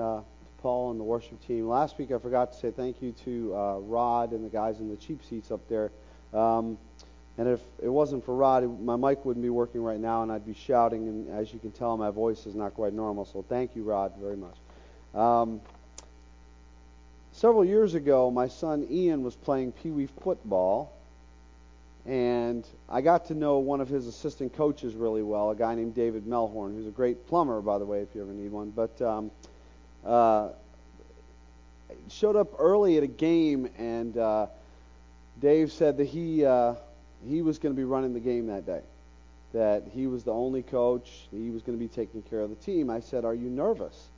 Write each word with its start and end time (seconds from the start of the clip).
uh, 0.00 0.20
to 0.20 0.24
Paul 0.62 0.90
and 0.90 0.98
the 0.98 1.04
worship 1.04 1.46
team. 1.46 1.68
Last 1.68 1.98
week 1.98 2.10
I 2.10 2.18
forgot 2.18 2.52
to 2.52 2.58
say 2.58 2.70
thank 2.70 3.00
you 3.02 3.12
to 3.24 3.54
uh, 3.54 3.78
Rod 3.78 4.32
and 4.32 4.44
the 4.44 4.48
guys 4.48 4.80
in 4.80 4.88
the 4.88 4.96
cheap 4.96 5.22
seats 5.24 5.50
up 5.50 5.60
there. 5.68 5.90
Um, 6.32 6.78
and 7.38 7.48
if 7.48 7.60
it 7.82 7.88
wasn't 7.88 8.24
for 8.24 8.34
Rod, 8.34 8.82
my 8.82 8.96
mic 8.96 9.24
wouldn't 9.24 9.42
be 9.42 9.50
working 9.50 9.82
right 9.82 10.00
now, 10.00 10.22
and 10.22 10.30
I'd 10.30 10.44
be 10.44 10.54
shouting. 10.54 11.08
And 11.08 11.30
as 11.30 11.52
you 11.52 11.58
can 11.58 11.70
tell, 11.70 11.96
my 11.96 12.10
voice 12.10 12.44
is 12.46 12.54
not 12.54 12.74
quite 12.74 12.92
normal. 12.92 13.24
So 13.24 13.44
thank 13.48 13.74
you, 13.74 13.82
Rod, 13.82 14.12
very 14.20 14.36
much. 14.36 14.56
Um, 15.14 15.60
several 17.32 17.64
years 17.64 17.94
ago, 17.94 18.30
my 18.30 18.48
son 18.48 18.86
Ian 18.90 19.22
was 19.22 19.36
playing 19.36 19.72
Pee 19.72 19.90
Wee 19.90 20.08
football, 20.22 20.92
and 22.04 22.66
I 22.88 23.00
got 23.00 23.26
to 23.26 23.34
know 23.34 23.58
one 23.58 23.80
of 23.80 23.88
his 23.88 24.06
assistant 24.06 24.54
coaches 24.54 24.94
really 24.94 25.22
well, 25.22 25.50
a 25.50 25.56
guy 25.56 25.74
named 25.74 25.94
David 25.94 26.26
Melhorn, 26.26 26.74
who's 26.74 26.86
a 26.86 26.90
great 26.90 27.26
plumber, 27.26 27.60
by 27.62 27.78
the 27.78 27.86
way, 27.86 28.00
if 28.00 28.08
you 28.14 28.20
ever 28.20 28.32
need 28.32 28.52
one. 28.52 28.70
But 28.70 29.00
um, 29.00 29.30
uh, 30.04 30.48
showed 32.08 32.36
up 32.36 32.48
early 32.58 32.96
at 32.96 33.02
a 33.02 33.08
game, 33.08 33.68
and 33.78 34.16
uh, 34.16 34.46
Dave 35.40 35.72
said 35.72 35.96
that 35.98 36.06
he 36.06 36.44
uh, 36.44 36.74
he 37.28 37.42
was 37.42 37.58
going 37.58 37.74
to 37.74 37.76
be 37.76 37.84
running 37.84 38.12
the 38.12 38.20
game 38.20 38.46
that 38.46 38.66
day, 38.66 38.82
that 39.52 39.84
he 39.92 40.06
was 40.06 40.24
the 40.24 40.32
only 40.32 40.62
coach, 40.62 41.26
he 41.30 41.50
was 41.50 41.62
going 41.62 41.78
to 41.78 41.82
be 41.82 41.88
taking 41.88 42.22
care 42.22 42.40
of 42.40 42.50
the 42.50 42.56
team. 42.56 42.90
I 42.90 43.00
said, 43.00 43.24
"Are 43.24 43.34
you 43.34 43.50
nervous?" 43.50 44.08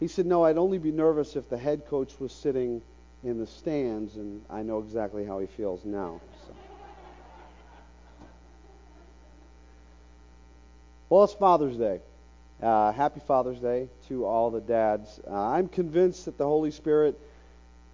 He 0.00 0.08
said, 0.08 0.26
"No, 0.26 0.44
I'd 0.44 0.58
only 0.58 0.78
be 0.78 0.92
nervous 0.92 1.36
if 1.36 1.48
the 1.48 1.58
head 1.58 1.86
coach 1.88 2.18
was 2.18 2.32
sitting 2.32 2.82
in 3.24 3.38
the 3.38 3.46
stands, 3.46 4.16
and 4.16 4.42
I 4.48 4.62
know 4.62 4.78
exactly 4.78 5.24
how 5.24 5.38
he 5.38 5.46
feels 5.46 5.84
now." 5.84 6.20
So. 6.46 6.54
Well, 11.08 11.24
it's 11.24 11.34
Father's 11.34 11.76
Day. 11.76 12.00
Uh, 12.60 12.90
happy 12.90 13.20
Father's 13.20 13.60
Day 13.60 13.88
to 14.08 14.24
all 14.24 14.50
the 14.50 14.60
dads. 14.60 15.20
Uh, 15.28 15.32
I'm 15.32 15.68
convinced 15.68 16.24
that 16.24 16.38
the 16.38 16.44
Holy 16.44 16.72
Spirit 16.72 17.18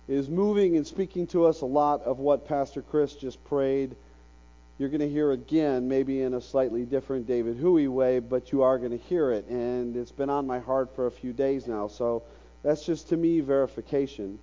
is 0.08 0.30
moving 0.30 0.76
and 0.76 0.86
speaking 0.86 1.26
to 1.28 1.44
us 1.44 1.60
a 1.60 1.66
lot 1.66 2.02
of 2.04 2.18
what 2.18 2.48
Pastor 2.48 2.80
Chris 2.80 3.14
just 3.14 3.42
prayed. 3.44 3.94
You're 4.78 4.88
going 4.88 5.02
to 5.02 5.08
hear 5.08 5.32
again, 5.32 5.86
maybe 5.88 6.22
in 6.22 6.32
a 6.32 6.40
slightly 6.40 6.84
different 6.84 7.26
David 7.26 7.58
Huey 7.58 7.88
way, 7.88 8.20
but 8.20 8.52
you 8.52 8.62
are 8.62 8.78
going 8.78 8.90
to 8.90 9.04
hear 9.04 9.32
it. 9.32 9.46
And 9.48 9.96
it's 9.96 10.10
been 10.10 10.30
on 10.30 10.46
my 10.46 10.60
heart 10.60 10.96
for 10.96 11.06
a 11.06 11.10
few 11.10 11.34
days 11.34 11.66
now. 11.66 11.88
So 11.88 12.22
that's 12.62 12.86
just 12.86 13.10
to 13.10 13.18
me 13.18 13.40
verification. 13.40 14.38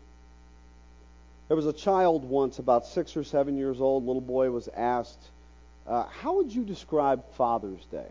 There 1.47 1.57
was 1.57 1.65
a 1.65 1.73
child 1.73 2.23
once, 2.23 2.59
about 2.59 2.85
six 2.85 3.17
or 3.17 3.23
seven 3.23 3.57
years 3.57 3.81
old, 3.81 4.05
little 4.05 4.21
boy 4.21 4.51
was 4.51 4.69
asked, 4.69 5.19
uh, 5.87 6.05
How 6.05 6.35
would 6.35 6.53
you 6.53 6.63
describe 6.63 7.23
Father's 7.33 7.83
Day? 7.85 8.07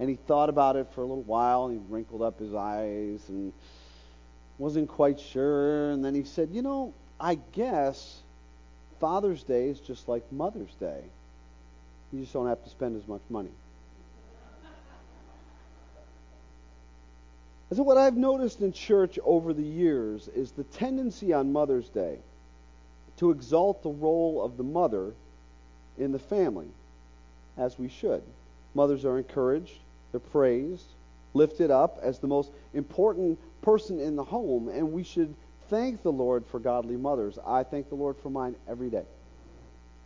And 0.00 0.08
he 0.08 0.16
thought 0.16 0.48
about 0.48 0.76
it 0.76 0.88
for 0.94 1.02
a 1.02 1.06
little 1.06 1.22
while, 1.22 1.66
and 1.66 1.80
he 1.80 1.92
wrinkled 1.92 2.22
up 2.22 2.38
his 2.38 2.54
eyes 2.54 3.20
and 3.28 3.52
wasn't 4.58 4.88
quite 4.88 5.20
sure. 5.20 5.90
And 5.90 6.04
then 6.04 6.14
he 6.14 6.24
said, 6.24 6.50
You 6.52 6.62
know, 6.62 6.92
I 7.20 7.36
guess 7.52 8.22
Father's 9.00 9.42
Day 9.42 9.68
is 9.68 9.80
just 9.80 10.08
like 10.08 10.24
Mother's 10.32 10.74
Day. 10.80 11.02
You 12.12 12.20
just 12.20 12.32
don't 12.32 12.46
have 12.48 12.62
to 12.64 12.70
spend 12.70 12.96
as 12.96 13.06
much 13.08 13.22
money. 13.28 13.50
so, 17.72 17.82
what 17.82 17.96
I've 17.96 18.16
noticed 18.16 18.60
in 18.60 18.72
church 18.72 19.18
over 19.24 19.52
the 19.52 19.62
years 19.62 20.28
is 20.28 20.52
the 20.52 20.64
tendency 20.64 21.32
on 21.32 21.52
Mother's 21.52 21.88
Day 21.88 22.18
to 23.18 23.30
exalt 23.30 23.82
the 23.82 23.90
role 23.90 24.44
of 24.44 24.56
the 24.56 24.64
mother 24.64 25.12
in 25.98 26.12
the 26.12 26.18
family, 26.18 26.68
as 27.56 27.78
we 27.78 27.88
should. 27.88 28.22
Mothers 28.74 29.04
are 29.04 29.18
encouraged, 29.18 29.78
they're 30.14 30.20
praised, 30.20 30.86
lifted 31.34 31.72
up 31.72 31.98
as 32.00 32.20
the 32.20 32.28
most 32.28 32.52
important 32.72 33.36
person 33.62 33.98
in 33.98 34.14
the 34.14 34.22
home, 34.22 34.68
and 34.68 34.92
we 34.92 35.02
should 35.02 35.34
thank 35.68 36.04
the 36.04 36.12
Lord 36.12 36.46
for 36.46 36.60
godly 36.60 36.96
mothers. 36.96 37.36
I 37.44 37.64
thank 37.64 37.88
the 37.88 37.96
Lord 37.96 38.16
for 38.22 38.30
mine 38.30 38.54
every 38.68 38.90
day. 38.90 39.02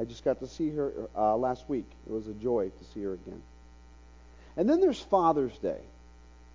I 0.00 0.04
just 0.04 0.24
got 0.24 0.40
to 0.40 0.46
see 0.46 0.70
her 0.70 0.92
uh, 1.14 1.36
last 1.36 1.68
week. 1.68 1.84
It 2.06 2.12
was 2.12 2.26
a 2.26 2.32
joy 2.32 2.70
to 2.70 2.84
see 2.94 3.02
her 3.02 3.12
again. 3.12 3.42
And 4.56 4.66
then 4.66 4.80
there's 4.80 4.98
Father's 4.98 5.56
Day. 5.58 5.80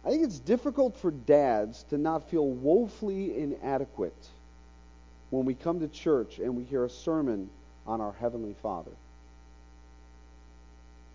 I 0.04 0.10
think 0.10 0.24
it's 0.24 0.40
difficult 0.40 0.98
for 0.98 1.12
dads 1.12 1.84
to 1.92 2.00
not 2.00 2.32
feel 2.32 2.48
woefully 2.48 3.38
inadequate 3.38 4.28
when 5.30 5.46
we 5.46 5.54
come 5.54 5.80
to 5.82 5.88
church 5.88 6.40
and 6.40 6.56
we 6.56 6.64
hear 6.64 6.86
a 6.86 6.90
sermon 6.90 7.52
on 7.86 8.02
our 8.02 8.14
Heavenly 8.14 8.56
Father. 8.64 8.92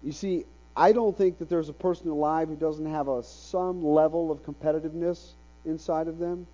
You 0.05 0.13
see, 0.13 0.45
I 0.79 0.93
don't 0.93 1.19
think 1.19 1.39
that 1.39 1.49
there's 1.49 1.69
a 1.69 1.73
person 1.73 2.09
alive 2.09 2.47
who 2.47 2.55
doesn't 2.55 2.87
have 2.87 3.09
a 3.09 3.25
some 3.25 3.85
level 3.85 4.31
of 4.31 4.45
competitiveness 4.45 5.33
inside 5.65 6.07
of 6.07 6.19
them. 6.21 6.47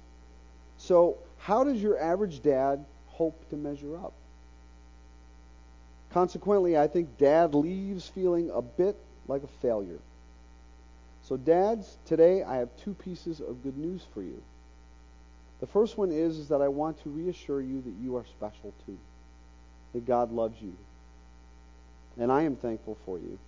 So, 0.79 1.19
how 1.37 1.63
does 1.63 1.83
your 1.83 2.01
average 2.01 2.43
dad 2.43 2.87
hope 3.09 3.47
to 3.51 3.57
measure 3.57 3.99
up? 3.99 4.15
Consequently, 6.11 6.79
I 6.79 6.87
think 6.87 7.19
dad 7.19 7.55
leaves 7.55 8.09
feeling 8.09 8.51
a 8.51 8.63
bit 8.63 8.97
like 9.29 9.43
a 9.43 9.61
failure. 9.61 10.01
So, 11.25 11.37
dads, 11.37 11.99
today 12.07 12.43
I 12.43 12.57
have 12.57 12.71
two 12.83 12.95
pieces 12.95 13.41
of 13.41 13.63
good 13.63 13.77
news 13.77 14.07
for 14.15 14.23
you. 14.23 14.43
The 15.61 15.67
first 15.67 15.99
one 15.99 16.11
is, 16.11 16.39
is 16.39 16.49
that 16.49 16.63
I 16.63 16.69
want 16.69 17.03
to 17.03 17.11
reassure 17.11 17.61
you 17.61 17.83
that 17.83 17.95
you 18.03 18.17
are 18.17 18.25
special 18.25 18.73
too, 18.87 18.97
that 19.93 20.07
God 20.07 20.33
loves 20.33 20.63
you. 20.63 20.73
And 22.19 22.33
I 22.33 22.43
am 22.45 22.57
thankful 22.57 22.97
for 23.05 23.19
you. 23.19 23.39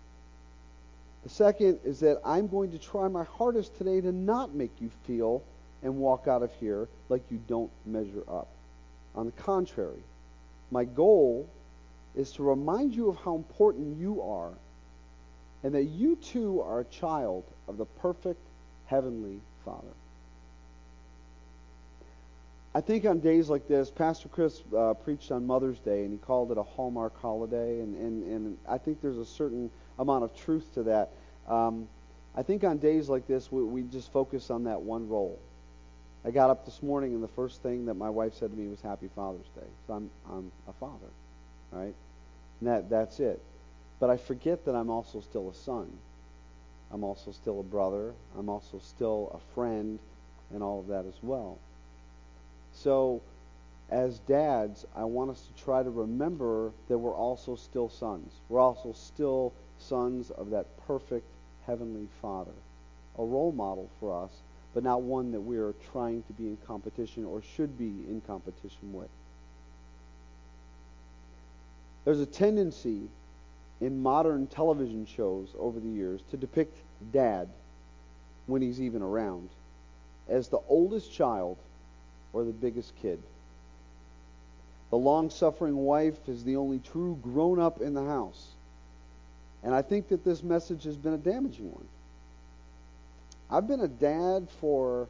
The 1.26 1.32
second 1.32 1.80
is 1.82 1.98
that 2.00 2.20
I'm 2.24 2.46
going 2.46 2.70
to 2.70 2.78
try 2.78 3.08
my 3.08 3.24
hardest 3.24 3.76
today 3.76 4.00
to 4.00 4.12
not 4.12 4.54
make 4.54 4.70
you 4.80 4.92
feel 5.08 5.42
and 5.82 5.96
walk 5.96 6.28
out 6.28 6.44
of 6.44 6.52
here 6.60 6.86
like 7.08 7.20
you 7.32 7.40
don't 7.48 7.72
measure 7.84 8.22
up. 8.28 8.46
On 9.16 9.26
the 9.26 9.32
contrary, 9.32 10.04
my 10.70 10.84
goal 10.84 11.48
is 12.14 12.30
to 12.34 12.44
remind 12.44 12.94
you 12.94 13.08
of 13.08 13.16
how 13.16 13.34
important 13.34 13.98
you 13.98 14.22
are 14.22 14.52
and 15.64 15.74
that 15.74 15.86
you 15.86 16.14
too 16.14 16.60
are 16.60 16.78
a 16.78 16.84
child 16.84 17.42
of 17.66 17.76
the 17.76 17.86
perfect 17.86 18.38
heavenly 18.84 19.40
Father. 19.64 19.94
I 22.72 22.82
think 22.82 23.04
on 23.04 23.18
days 23.18 23.50
like 23.50 23.66
this, 23.66 23.90
Pastor 23.90 24.28
Chris 24.28 24.62
uh, 24.76 24.94
preached 24.94 25.32
on 25.32 25.44
Mother's 25.44 25.80
Day 25.80 26.04
and 26.04 26.12
he 26.12 26.18
called 26.18 26.52
it 26.52 26.56
a 26.56 26.62
Hallmark 26.62 27.20
holiday, 27.20 27.80
and, 27.80 27.96
and, 27.96 28.22
and 28.30 28.58
I 28.68 28.78
think 28.78 29.02
there's 29.02 29.18
a 29.18 29.26
certain 29.26 29.72
amount 29.98 30.24
of 30.24 30.36
truth 30.36 30.66
to 30.74 30.82
that. 30.84 31.10
Um, 31.48 31.88
I 32.34 32.42
think 32.42 32.64
on 32.64 32.78
days 32.78 33.08
like 33.08 33.26
this, 33.26 33.50
we, 33.50 33.62
we 33.62 33.82
just 33.82 34.12
focus 34.12 34.50
on 34.50 34.64
that 34.64 34.80
one 34.82 35.08
role. 35.08 35.38
I 36.24 36.30
got 36.30 36.50
up 36.50 36.64
this 36.64 36.82
morning, 36.82 37.14
and 37.14 37.22
the 37.22 37.28
first 37.28 37.62
thing 37.62 37.86
that 37.86 37.94
my 37.94 38.10
wife 38.10 38.34
said 38.34 38.50
to 38.50 38.56
me 38.56 38.66
was 38.68 38.80
Happy 38.80 39.08
Father's 39.14 39.46
Day. 39.54 39.66
So 39.86 39.94
I'm, 39.94 40.10
I'm 40.28 40.52
a 40.68 40.72
father, 40.74 41.06
right? 41.70 41.94
And 42.60 42.68
that, 42.68 42.90
that's 42.90 43.20
it. 43.20 43.40
But 44.00 44.10
I 44.10 44.16
forget 44.16 44.64
that 44.64 44.74
I'm 44.74 44.90
also 44.90 45.20
still 45.20 45.48
a 45.48 45.54
son. 45.54 45.90
I'm 46.92 47.04
also 47.04 47.32
still 47.32 47.60
a 47.60 47.62
brother. 47.62 48.12
I'm 48.38 48.48
also 48.48 48.80
still 48.80 49.30
a 49.34 49.54
friend, 49.54 49.98
and 50.52 50.62
all 50.62 50.80
of 50.80 50.88
that 50.88 51.06
as 51.06 51.14
well. 51.22 51.58
So, 52.74 53.22
as 53.88 54.18
dads, 54.20 54.84
I 54.94 55.04
want 55.04 55.30
us 55.30 55.40
to 55.42 55.64
try 55.64 55.82
to 55.82 55.90
remember 55.90 56.72
that 56.88 56.98
we're 56.98 57.14
also 57.14 57.56
still 57.56 57.88
sons. 57.88 58.32
We're 58.48 58.60
also 58.60 58.92
still 58.92 59.52
sons 59.78 60.30
of 60.30 60.50
that 60.50 60.66
perfect 60.86 61.26
Heavenly 61.66 62.08
Father. 62.22 62.52
A 63.18 63.24
role 63.24 63.52
model 63.52 63.88
for 63.98 64.24
us, 64.24 64.30
but 64.74 64.84
not 64.84 65.02
one 65.02 65.32
that 65.32 65.40
we 65.40 65.56
are 65.56 65.74
trying 65.92 66.22
to 66.24 66.32
be 66.34 66.48
in 66.48 66.58
competition 66.66 67.24
or 67.24 67.42
should 67.56 67.78
be 67.78 68.04
in 68.08 68.22
competition 68.26 68.92
with. 68.92 69.08
There's 72.04 72.20
a 72.20 72.26
tendency 72.26 73.08
in 73.80 74.02
modern 74.02 74.46
television 74.46 75.06
shows 75.06 75.48
over 75.58 75.80
the 75.80 75.88
years 75.88 76.20
to 76.30 76.36
depict 76.36 76.76
dad, 77.12 77.48
when 78.46 78.62
he's 78.62 78.80
even 78.80 79.02
around, 79.02 79.48
as 80.28 80.48
the 80.48 80.60
oldest 80.68 81.12
child 81.12 81.56
or 82.32 82.44
the 82.44 82.52
biggest 82.52 82.92
kid. 83.02 83.20
The 84.90 84.96
long 84.96 85.30
suffering 85.30 85.76
wife 85.76 86.28
is 86.28 86.44
the 86.44 86.56
only 86.56 86.78
true 86.78 87.18
grown 87.22 87.58
up 87.58 87.80
in 87.80 87.94
the 87.94 88.04
house. 88.04 88.46
And 89.62 89.74
I 89.74 89.82
think 89.82 90.08
that 90.08 90.24
this 90.24 90.42
message 90.42 90.84
has 90.84 90.96
been 90.96 91.14
a 91.14 91.18
damaging 91.18 91.72
one. 91.72 91.86
I've 93.50 93.66
been 93.66 93.80
a 93.80 93.88
dad 93.88 94.48
for 94.60 95.08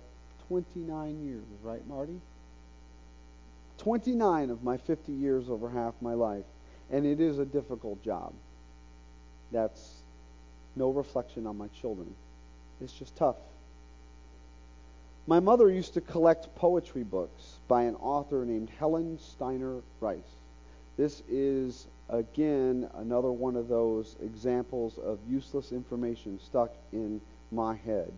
29 0.49 1.25
years, 1.25 1.45
right, 1.63 1.87
Marty? 1.87 2.21
29 3.79 4.51
of 4.51 4.63
my 4.63 4.77
50 4.77 5.13
years 5.13 5.49
over 5.49 5.69
half 5.69 5.95
my 6.01 6.15
life. 6.15 6.45
And 6.91 7.05
it 7.05 7.21
is 7.21 7.39
a 7.39 7.45
difficult 7.45 8.03
job. 8.03 8.33
That's 9.53 9.97
no 10.77 10.91
reflection 10.91 11.47
on 11.47 11.59
my 11.59 11.69
children. 11.69 12.15
It's 12.81 12.93
just 12.93 13.17
tough. 13.17 13.37
My 15.27 15.41
mother 15.41 15.71
used 15.71 15.95
to 15.95 16.01
collect 16.01 16.55
poetry 16.55 17.03
books 17.03 17.57
by 17.67 17.83
an 17.83 17.97
author 17.97 18.45
named 18.45 18.71
Helen 18.79 19.19
Steiner 19.19 19.81
Rice. 20.01 20.21
This 20.97 21.23
is 21.29 21.87
again, 22.09 22.89
another 22.95 23.33
one 23.33 23.57
of 23.57 23.69
those 23.69 24.17
examples 24.23 24.99
of 24.99 25.19
useless 25.29 25.73
information 25.73 26.39
stuck 26.41 26.73
in 26.93 27.21
my 27.51 27.75
head. 27.75 28.13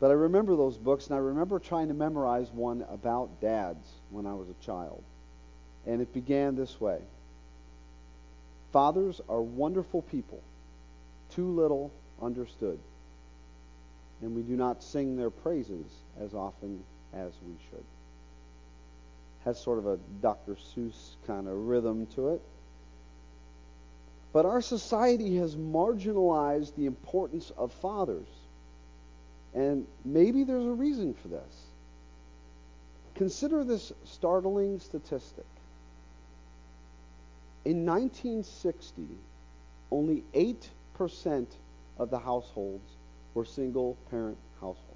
But 0.00 0.10
I 0.10 0.14
remember 0.14 0.56
those 0.56 0.76
books, 0.76 1.06
and 1.06 1.16
I 1.16 1.18
remember 1.18 1.58
trying 1.58 1.88
to 1.88 1.94
memorize 1.94 2.50
one 2.52 2.84
about 2.90 3.40
dads 3.40 3.88
when 4.10 4.26
I 4.26 4.34
was 4.34 4.48
a 4.48 4.64
child. 4.64 5.02
And 5.86 6.00
it 6.00 6.12
began 6.12 6.54
this 6.54 6.80
way 6.80 7.00
Fathers 8.72 9.20
are 9.28 9.40
wonderful 9.40 10.02
people, 10.02 10.40
too 11.30 11.50
little 11.50 11.90
understood. 12.20 12.78
And 14.20 14.34
we 14.34 14.42
do 14.42 14.56
not 14.56 14.82
sing 14.82 15.16
their 15.16 15.30
praises 15.30 15.86
as 16.20 16.34
often 16.34 16.82
as 17.14 17.32
we 17.46 17.54
should. 17.70 17.84
Has 19.48 19.58
sort 19.58 19.78
of 19.78 19.86
a 19.86 19.98
Dr. 20.20 20.56
Seuss 20.56 21.16
kind 21.26 21.48
of 21.48 21.54
rhythm 21.54 22.06
to 22.16 22.28
it. 22.34 22.42
But 24.30 24.44
our 24.44 24.60
society 24.60 25.38
has 25.38 25.56
marginalized 25.56 26.74
the 26.76 26.84
importance 26.84 27.50
of 27.56 27.72
fathers. 27.72 28.26
And 29.54 29.86
maybe 30.04 30.44
there's 30.44 30.66
a 30.66 30.70
reason 30.70 31.14
for 31.14 31.28
this. 31.28 31.62
Consider 33.14 33.64
this 33.64 33.90
startling 34.04 34.80
statistic. 34.80 35.46
In 37.64 37.86
1960, 37.86 39.06
only 39.90 40.24
8% 40.34 41.46
of 41.96 42.10
the 42.10 42.18
households 42.18 42.84
were 43.32 43.46
single 43.46 43.96
parent 44.10 44.36
households. 44.60 44.87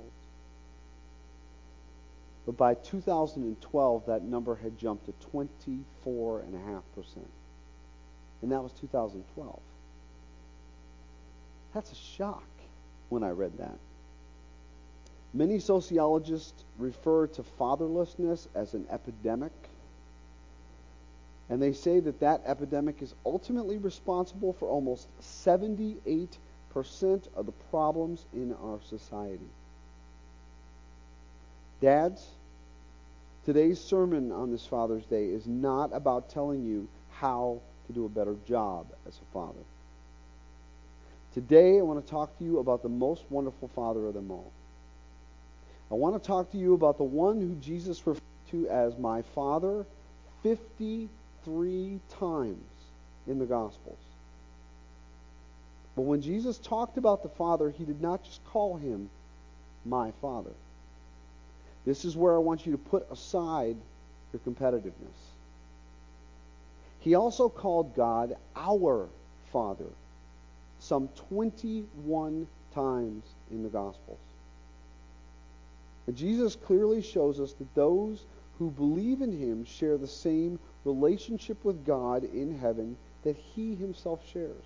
But 2.45 2.57
by 2.57 2.75
2012, 2.75 4.07
that 4.07 4.23
number 4.25 4.57
had 4.57 4.79
jumped 4.79 5.07
to 5.07 5.13
24.5%. 5.33 6.83
And 8.43 8.51
that 8.51 8.63
was 8.63 8.73
2012. 8.73 9.61
That's 11.73 11.93
a 11.93 11.95
shock 11.95 12.45
when 13.09 13.23
I 13.23 13.31
read 13.31 13.59
that. 13.59 13.79
Many 15.35 15.61
sociologists 15.61 16.65
refer 16.79 17.27
to 17.29 17.43
fatherlessness 17.59 18.49
as 18.55 18.75
an 18.75 18.87
epidemic. 18.91 19.53
And 21.49 21.63
they 21.63 21.73
say 21.73 22.01
that 22.01 22.21
that 22.21 22.43
epidemic 22.45 23.01
is 23.03 23.15
ultimately 23.25 23.79
responsible 23.79 24.53
for 24.53 24.69
almost 24.69 25.07
78% 25.47 26.37
of 26.75 27.47
the 27.47 27.53
problems 27.71 28.25
in 28.35 28.55
our 28.63 28.81
society. 28.89 29.49
Dads, 31.83 32.25
today's 33.45 33.81
sermon 33.81 34.31
on 34.31 34.53
this 34.53 34.65
Father's 34.65 35.05
Day 35.07 35.25
is 35.25 35.49
not 35.49 35.91
about 35.93 36.31
telling 36.31 36.65
you 36.65 36.87
how 37.11 37.61
to 37.89 37.93
do 37.93 38.05
a 38.07 38.09
better 38.09 38.37
job 38.47 38.87
as 39.05 39.17
a 39.17 39.33
father. 39.35 39.59
Today, 41.35 41.81
I 41.81 41.83
want 41.83 42.05
to 42.05 42.09
talk 42.09 42.39
to 42.39 42.45
you 42.45 42.61
about 42.61 42.85
the 42.85 42.89
most 42.89 43.25
wonderful 43.31 43.67
father 43.75 44.07
of 44.07 44.15
them 44.15 44.31
all. 44.31 44.53
I 45.91 45.95
want 45.95 46.23
to 46.23 46.25
talk 46.25 46.53
to 46.53 46.57
you 46.57 46.75
about 46.75 46.99
the 46.99 47.05
one 47.05 47.41
who 47.41 47.57
Jesus 47.57 48.07
referred 48.07 48.23
to 48.53 48.69
as 48.69 48.97
my 48.97 49.23
Father 49.35 49.85
53 50.45 52.01
times 52.21 52.71
in 53.27 53.41
the 53.41 53.45
Gospels. 53.45 53.99
But 55.97 56.03
when 56.03 56.23
Jesus 56.23 56.59
talked 56.59 56.97
about 56.97 57.25
the 57.25 57.29
Father, 57.31 57.71
he 57.71 57.85
did 57.85 58.01
not 58.01 58.23
just 58.23 58.45
call 58.45 58.77
him 58.77 59.11
my 59.85 60.13
Father. 60.21 60.53
This 61.85 62.05
is 62.05 62.17
where 62.17 62.35
I 62.35 62.39
want 62.39 62.65
you 62.67 62.73
to 62.73 62.79
put 62.79 63.11
aside 63.11 63.77
your 64.33 64.41
competitiveness. 64.41 64.93
He 67.01 67.15
also 67.15 67.49
called 67.49 67.97
God 67.97 68.37
our 68.55 69.09
Father 69.53 69.91
some 70.79 71.09
21 71.29 72.47
times 72.75 73.25
in 73.51 73.63
the 73.63 73.69
Gospels. 73.69 74.19
But 76.07 76.15
Jesus 76.15 76.57
clearly 76.57 77.03
shows 77.03 77.41
us 77.41 77.53
that 77.55 77.75
those 77.75 78.25
who 78.59 78.71
believe 78.71 79.23
in 79.23 79.33
him 79.33 79.65
share 79.65 79.99
the 79.99 80.07
same 80.07 80.59
relationship 80.85 81.65
with 81.65 81.87
God 81.87 82.25
in 82.25 82.59
heaven 82.59 82.97
that 83.25 83.37
he 83.37 83.75
himself 83.75 84.21
shares. 84.33 84.65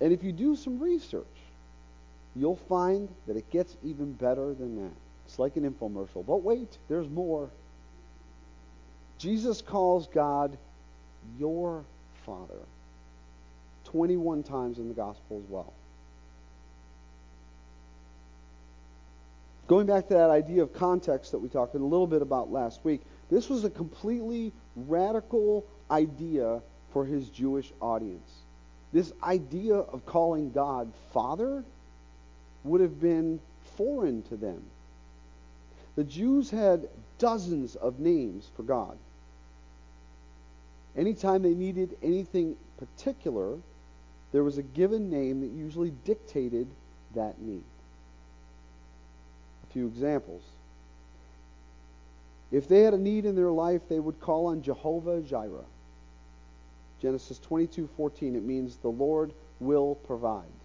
And 0.00 0.12
if 0.12 0.22
you 0.24 0.32
do 0.32 0.56
some 0.56 0.78
research, 0.78 1.24
you'll 2.34 2.56
find 2.56 3.08
that 3.26 3.36
it 3.36 3.50
gets 3.50 3.76
even 3.84 4.12
better 4.12 4.54
than 4.54 4.76
that. 4.76 4.96
It's 5.30 5.38
like 5.38 5.54
an 5.54 5.70
infomercial. 5.70 6.26
But 6.26 6.42
wait, 6.42 6.76
there's 6.88 7.08
more. 7.08 7.50
Jesus 9.18 9.62
calls 9.62 10.08
God 10.08 10.58
your 11.38 11.84
Father 12.26 12.58
21 13.84 14.42
times 14.42 14.78
in 14.78 14.88
the 14.88 14.94
gospel 14.94 15.40
as 15.44 15.48
well. 15.48 15.72
Going 19.68 19.86
back 19.86 20.08
to 20.08 20.14
that 20.14 20.30
idea 20.30 20.64
of 20.64 20.72
context 20.72 21.30
that 21.30 21.38
we 21.38 21.48
talked 21.48 21.76
a 21.76 21.78
little 21.78 22.08
bit 22.08 22.22
about 22.22 22.50
last 22.50 22.80
week, 22.82 23.00
this 23.30 23.48
was 23.48 23.62
a 23.62 23.70
completely 23.70 24.50
radical 24.74 25.64
idea 25.92 26.60
for 26.92 27.04
his 27.04 27.28
Jewish 27.28 27.72
audience. 27.80 28.28
This 28.92 29.12
idea 29.22 29.76
of 29.76 30.04
calling 30.06 30.50
God 30.50 30.92
Father 31.12 31.62
would 32.64 32.80
have 32.80 33.00
been 33.00 33.38
foreign 33.76 34.22
to 34.22 34.36
them. 34.36 34.60
The 36.00 36.04
Jews 36.04 36.48
had 36.48 36.88
dozens 37.18 37.76
of 37.76 38.00
names 38.00 38.48
for 38.56 38.62
God. 38.62 38.96
Anytime 40.96 41.42
they 41.42 41.52
needed 41.52 41.94
anything 42.02 42.56
particular, 42.78 43.58
there 44.32 44.42
was 44.42 44.56
a 44.56 44.62
given 44.62 45.10
name 45.10 45.42
that 45.42 45.50
usually 45.50 45.92
dictated 46.06 46.68
that 47.14 47.38
need 47.42 47.64
A 49.68 49.72
few 49.74 49.88
examples. 49.88 50.40
If 52.50 52.66
they 52.66 52.80
had 52.80 52.94
a 52.94 52.98
need 52.98 53.26
in 53.26 53.36
their 53.36 53.52
life, 53.52 53.82
they 53.90 54.00
would 54.00 54.20
call 54.20 54.46
on 54.46 54.62
Jehovah 54.62 55.20
Jireh. 55.20 55.66
Genesis 57.02 57.38
22:14 57.40 58.36
it 58.36 58.42
means 58.42 58.76
the 58.76 58.88
Lord 58.88 59.34
will 59.60 59.96
provide. 59.96 60.59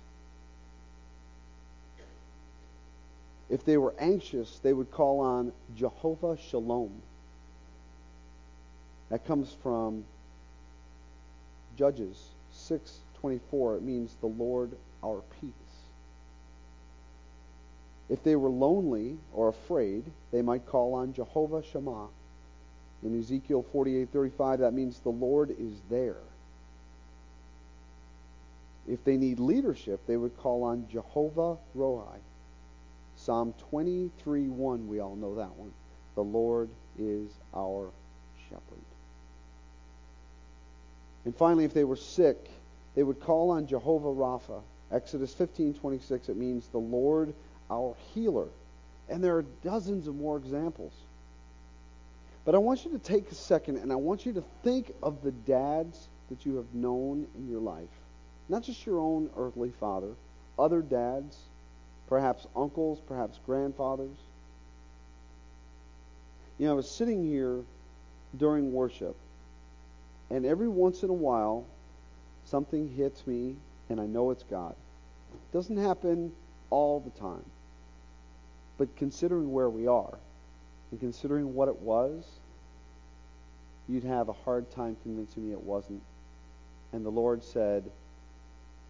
If 3.50 3.64
they 3.64 3.78
were 3.78 3.94
anxious, 4.00 4.60
they 4.60 4.74
would 4.74 4.92
call 4.92 5.20
on 5.20 5.54
Jehovah 5.76 6.38
Shalom. 6.38 7.02
That 9.10 9.26
comes 9.26 9.54
from 9.62 10.06
Judges 11.78 12.32
6:24. 12.52 13.78
It 13.78 13.84
means 13.84 14.16
the 14.16 14.28
Lord 14.28 14.72
our 15.04 15.22
peace. 15.40 15.52
If 18.10 18.24
they 18.24 18.36
were 18.36 18.50
lonely 18.50 19.18
or 19.34 19.50
afraid, 19.50 20.04
they 20.32 20.42
might 20.42 20.66
call 20.66 20.94
on 20.94 21.14
Jehovah 21.14 21.64
Shammah. 21.64 22.10
In 23.04 23.20
Ezekiel 23.20 23.64
48:35, 23.72 24.60
that 24.60 24.74
means 24.74 25.00
the 25.00 25.10
Lord 25.10 25.52
is 25.52 25.82
there. 25.90 26.22
If 28.88 29.04
they 29.04 29.18
need 29.18 29.40
leadership, 29.40 30.06
they 30.06 30.18
would 30.18 30.38
call 30.38 30.64
on 30.64 30.88
Jehovah 30.88 31.58
Rohi. 31.76 32.20
Psalm 33.26 33.56
23:1, 33.72 34.88
we 34.88 35.00
all 35.00 35.16
know 35.16 35.34
that 35.34 35.56
one. 35.56 35.74
The 36.14 36.24
Lord 36.24 36.70
is 37.00 37.28
our 37.56 37.90
shepherd. 38.48 38.86
And 41.26 41.36
finally, 41.36 41.66
if 41.66 41.74
they 41.74 41.86
were 41.86 41.96
sick, 41.96 42.38
they 42.94 43.02
would 43.02 43.20
call 43.20 43.50
on 43.50 43.66
Jehovah 43.66 44.14
Rapha. 44.14 44.62
Exodus 44.92 45.34
15:26, 45.34 46.30
it 46.30 46.38
means 46.38 46.68
the 46.68 46.78
Lord 46.78 47.34
our 47.72 47.96
healer. 48.14 48.48
And 49.10 49.24
there 49.24 49.38
are 49.38 49.46
dozens 49.64 50.08
of 50.08 50.16
more 50.16 50.38
examples. 50.38 50.94
But 52.44 52.54
I 52.54 52.60
want 52.60 52.86
you 52.86 52.92
to 52.92 53.00
take 53.00 53.32
a 53.32 53.36
second 53.36 53.78
and 53.78 53.92
I 53.92 53.96
want 53.96 54.28
you 54.28 54.34
to 54.34 54.44
think 54.64 54.94
of 55.02 55.24
the 55.24 55.32
dads 55.32 56.10
that 56.30 56.46
you 56.46 56.58
have 56.58 56.76
known 56.76 57.26
in 57.36 57.50
your 57.50 57.60
life. 57.60 57.90
Not 58.50 58.62
just 58.62 58.86
your 58.86 59.00
own 59.00 59.32
earthly 59.36 59.72
father, 59.72 60.14
other 60.60 60.84
dads, 60.84 61.40
perhaps 62.08 62.48
uncles, 62.56 63.00
perhaps 63.08 63.40
grandfathers. 63.46 64.18
You 66.58 66.68
know, 66.68 66.74
I 66.74 66.76
was 66.76 66.90
sitting 66.90 67.26
here 67.26 67.62
during 68.38 68.72
worship, 68.72 69.16
and 70.30 70.46
every 70.46 70.68
once 70.68 71.04
in 71.04 71.10
a 71.10 71.14
while, 71.14 71.66
something 72.46 72.90
hits 72.96 73.26
me, 73.28 73.56
and 73.90 74.00
I 74.00 74.06
know 74.06 74.32
it's 74.32 74.44
God. 74.44 74.76
It 75.34 75.56
doesn't 75.56 75.78
happen 75.78 76.32
all 76.70 77.00
the 77.00 77.20
time. 77.20 77.44
But 78.78 78.96
considering 78.98 79.52
where 79.52 79.70
we 79.70 79.88
are 79.88 80.18
and 80.92 81.00
considering 81.00 81.54
what 81.54 81.68
it 81.68 81.78
was, 81.78 82.26
you'd 83.88 84.04
have 84.04 84.30
a 84.30 84.34
hard 84.34 84.70
time 84.72 84.98
convincing 85.04 85.48
me 85.48 85.54
it 85.54 85.62
wasn't. 85.62 86.02
And 86.92 87.06
the 87.06 87.10
Lord 87.10 87.44
said, 87.44 87.84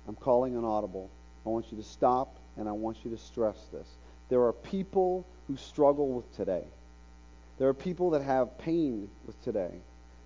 I'm 0.07 0.15
calling 0.15 0.55
an 0.55 0.63
audible. 0.63 1.09
I 1.45 1.49
want 1.49 1.71
you 1.71 1.77
to 1.77 1.83
stop 1.83 2.35
and 2.57 2.67
I 2.69 2.71
want 2.71 2.97
you 3.03 3.11
to 3.11 3.17
stress 3.17 3.57
this. 3.71 3.87
There 4.29 4.43
are 4.43 4.53
people 4.53 5.25
who 5.47 5.57
struggle 5.57 6.09
with 6.09 6.35
today. 6.35 6.63
There 7.57 7.67
are 7.67 7.73
people 7.73 8.11
that 8.11 8.21
have 8.21 8.57
pain 8.57 9.09
with 9.25 9.41
today. 9.43 9.71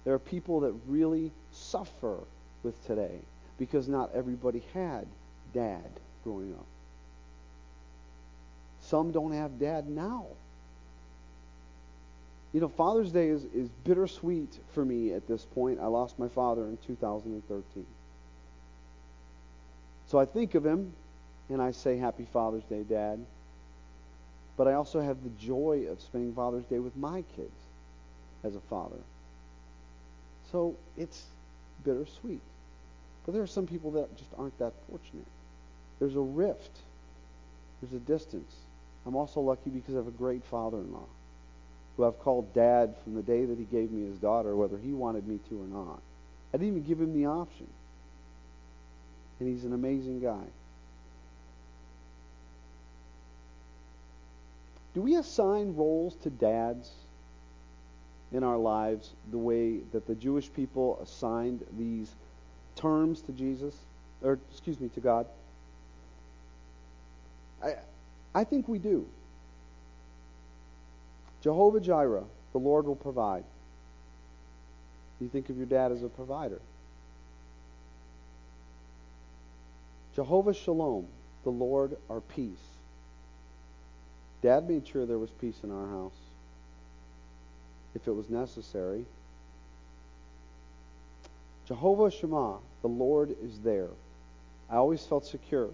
There 0.05 0.13
are 0.13 0.19
people 0.19 0.62
that 0.62 0.74
really 0.88 1.31
suffer 1.51 2.19
with 2.63 2.86
today 2.86 3.19
because 3.57 3.88
not 3.88 4.12
everybody 4.15 4.63
had 4.74 5.05
dad 5.53 5.89
growing 6.24 6.53
up 6.53 6.65
some 8.89 9.12
don't 9.12 9.33
have 9.33 9.59
dad 9.59 9.88
now. 9.88 10.25
You 12.53 12.62
know, 12.62 12.69
Father's 12.69 13.12
Day 13.12 13.27
is, 13.27 13.43
is 13.53 13.69
bittersweet 13.83 14.57
for 14.74 14.83
me 14.83 15.13
at 15.13 15.27
this 15.27 15.45
point. 15.45 15.79
I 15.79 15.86
lost 15.86 16.17
my 16.17 16.27
father 16.27 16.63
in 16.63 16.77
2013. 16.88 17.86
So 20.07 20.17
I 20.17 20.25
think 20.25 20.55
of 20.55 20.65
him 20.65 20.93
and 21.49 21.61
I 21.61 21.71
say, 21.71 21.97
Happy 21.97 22.27
Father's 22.31 22.63
Day, 22.63 22.83
Dad. 22.83 23.19
But 24.57 24.67
I 24.67 24.73
also 24.73 25.01
have 25.01 25.23
the 25.23 25.29
joy 25.29 25.85
of 25.89 26.01
spending 26.01 26.33
Father's 26.33 26.65
Day 26.65 26.79
with 26.79 26.95
my 26.95 27.23
kids 27.35 27.55
as 28.43 28.55
a 28.55 28.59
father. 28.61 28.99
So 30.51 30.75
it's 30.97 31.23
bittersweet. 31.85 32.41
But 33.25 33.33
there 33.33 33.41
are 33.41 33.47
some 33.47 33.67
people 33.67 33.91
that 33.91 34.15
just 34.17 34.29
aren't 34.37 34.57
that 34.59 34.73
fortunate. 34.89 35.25
There's 35.99 36.15
a 36.15 36.21
rift, 36.21 36.79
there's 37.81 37.93
a 37.93 38.05
distance. 38.05 38.53
I'm 39.05 39.15
also 39.15 39.39
lucky 39.39 39.69
because 39.69 39.95
I 39.95 39.97
have 39.97 40.07
a 40.07 40.11
great 40.11 40.43
father 40.45 40.77
in 40.77 40.91
law 40.91 41.05
who 41.99 42.05
I've 42.05 42.19
called 42.19 42.53
dad 42.53 42.95
from 43.03 43.15
the 43.15 43.21
day 43.21 43.43
that 43.43 43.57
he 43.57 43.65
gave 43.65 43.91
me 43.91 44.07
his 44.07 44.17
daughter, 44.19 44.55
whether 44.55 44.77
he 44.77 44.93
wanted 44.93 45.27
me 45.27 45.39
to 45.49 45.61
or 45.61 45.67
not. 45.67 46.01
I 46.53 46.57
didn't 46.57 46.69
even 46.69 46.83
give 46.83 46.99
him 46.99 47.13
the 47.13 47.27
option. 47.27 47.67
And 49.39 49.49
he's 49.49 49.65
an 49.65 49.73
amazing 49.73 50.21
guy. 50.21 50.45
Do 54.93 55.01
we 55.01 55.15
assign 55.15 55.75
roles 55.75 56.15
to 56.17 56.29
dads 56.29 56.89
in 58.31 58.43
our 58.43 58.58
lives 58.58 59.12
the 59.31 59.38
way 59.38 59.77
that 59.91 60.08
the 60.08 60.15
Jewish 60.15 60.51
people 60.51 61.00
assigned 61.01 61.63
these 61.77 62.12
terms 62.75 63.22
to 63.22 63.31
Jesus, 63.31 63.75
or 64.24 64.39
excuse 64.51 64.79
me, 64.79 64.89
to 64.89 65.00
God? 65.00 65.25
I, 67.63 67.75
I 68.34 68.43
think 68.43 68.67
we 68.67 68.79
do. 68.79 69.08
Jehovah 71.41 71.79
Jireh, 71.79 72.25
the 72.51 72.58
Lord 72.58 72.86
will 72.86 72.96
provide. 72.96 73.43
You 75.19 75.27
think 75.27 75.50
of 75.50 75.58
your 75.58 75.65
dad 75.65 75.91
as 75.91 76.03
a 76.03 76.10
provider. 76.10 76.62
Jehovah 80.15 80.53
Shalom, 80.53 81.08
the 81.43 81.50
Lord 81.50 81.98
our 82.10 82.22
peace. 82.22 82.78
Dad 84.41 84.69
made 84.69 84.88
sure 84.88 85.05
there 85.05 85.17
was 85.17 85.31
peace 85.31 85.58
in 85.63 85.72
our 85.72 85.88
house 85.88 86.13
if 87.96 88.08
it 88.08 88.12
was 88.12 88.29
necessary. 88.29 89.05
Jehovah 91.67 92.10
Shammah, 92.10 92.58
the 92.81 92.88
Lord 92.88 93.36
is 93.43 93.60
there. 93.60 93.89
I 94.69 94.75
always 94.75 95.03
felt 95.03 95.25
secure 95.25 95.69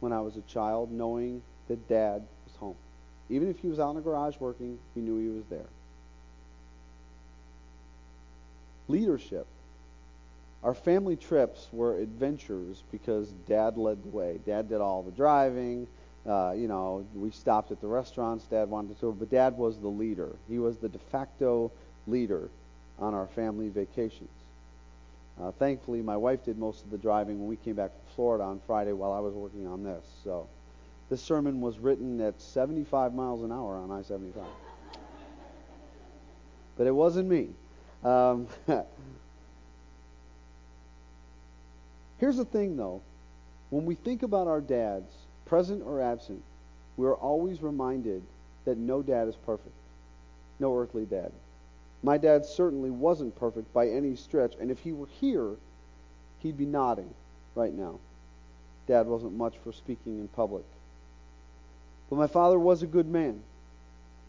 when 0.00 0.12
I 0.12 0.20
was 0.20 0.36
a 0.36 0.42
child 0.42 0.92
knowing 0.92 1.42
that 1.68 1.88
Dad 1.88 2.22
was 2.46 2.56
home. 2.58 2.76
Even 3.28 3.48
if 3.48 3.58
he 3.58 3.68
was 3.68 3.78
out 3.78 3.90
in 3.90 3.96
the 3.96 4.02
garage 4.02 4.36
working, 4.38 4.78
we 4.94 5.02
knew 5.02 5.18
he 5.18 5.28
was 5.28 5.44
there. 5.50 5.68
Leadership. 8.88 9.46
Our 10.62 10.74
family 10.74 11.16
trips 11.16 11.68
were 11.72 11.98
adventures 11.98 12.82
because 12.92 13.28
Dad 13.48 13.76
led 13.76 14.02
the 14.04 14.10
way. 14.10 14.38
Dad 14.46 14.68
did 14.68 14.80
all 14.80 15.02
the 15.02 15.10
driving. 15.10 15.88
Uh, 16.26 16.52
you 16.56 16.68
know, 16.68 17.04
we 17.14 17.30
stopped 17.30 17.72
at 17.72 17.80
the 17.80 17.86
restaurants. 17.86 18.44
Dad 18.44 18.70
wanted 18.70 18.98
to, 19.00 19.12
but 19.12 19.30
Dad 19.30 19.56
was 19.56 19.78
the 19.78 19.88
leader. 19.88 20.30
He 20.48 20.58
was 20.58 20.76
the 20.76 20.88
de 20.88 20.98
facto 20.98 21.72
leader 22.06 22.48
on 22.98 23.14
our 23.14 23.26
family 23.28 23.68
vacations. 23.68 24.30
Uh, 25.40 25.50
thankfully, 25.52 26.02
my 26.02 26.16
wife 26.16 26.44
did 26.44 26.58
most 26.58 26.84
of 26.84 26.90
the 26.90 26.98
driving 26.98 27.40
when 27.40 27.48
we 27.48 27.56
came 27.56 27.74
back 27.74 27.90
from 27.90 28.14
Florida 28.14 28.44
on 28.44 28.60
Friday 28.66 28.92
while 28.92 29.12
I 29.12 29.18
was 29.18 29.34
working 29.34 29.66
on 29.66 29.82
this. 29.82 30.04
So, 30.22 30.46
this 31.10 31.20
sermon 31.20 31.60
was 31.60 31.78
written 31.78 32.20
at 32.20 32.40
75 32.40 33.14
miles 33.14 33.42
an 33.42 33.50
hour 33.50 33.76
on 33.76 33.90
I-75. 33.90 34.44
but 36.76 36.86
it 36.86 36.94
wasn't 36.94 37.28
me. 37.28 37.48
Um, 38.04 38.46
here's 42.18 42.36
the 42.36 42.44
thing, 42.44 42.76
though. 42.76 43.02
When 43.70 43.84
we 43.84 43.94
think 43.94 44.22
about 44.22 44.46
our 44.46 44.60
dads, 44.60 45.12
present 45.52 45.82
or 45.84 46.00
absent, 46.00 46.42
we 46.96 47.06
are 47.06 47.14
always 47.14 47.60
reminded 47.60 48.22
that 48.64 48.78
no 48.78 49.02
dad 49.02 49.28
is 49.28 49.36
perfect. 49.44 49.74
No 50.58 50.74
earthly 50.78 51.04
dad. 51.04 51.30
My 52.02 52.16
dad 52.16 52.46
certainly 52.46 52.88
wasn't 52.88 53.38
perfect 53.38 53.70
by 53.74 53.88
any 53.88 54.16
stretch, 54.16 54.54
and 54.58 54.70
if 54.70 54.78
he 54.78 54.92
were 54.92 55.08
here, 55.20 55.50
he'd 56.38 56.56
be 56.56 56.64
nodding 56.64 57.12
right 57.54 57.74
now. 57.74 57.98
Dad 58.86 59.06
wasn't 59.06 59.36
much 59.36 59.52
for 59.62 59.74
speaking 59.74 60.20
in 60.20 60.28
public. 60.28 60.64
But 62.08 62.16
my 62.16 62.28
father 62.28 62.58
was 62.58 62.82
a 62.82 62.86
good 62.86 63.06
man. 63.06 63.42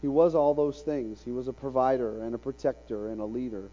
He 0.02 0.08
was 0.08 0.34
all 0.34 0.52
those 0.52 0.82
things. 0.82 1.22
He 1.24 1.30
was 1.30 1.48
a 1.48 1.54
provider 1.54 2.22
and 2.22 2.34
a 2.34 2.38
protector 2.38 3.08
and 3.08 3.22
a 3.22 3.24
leader. 3.24 3.70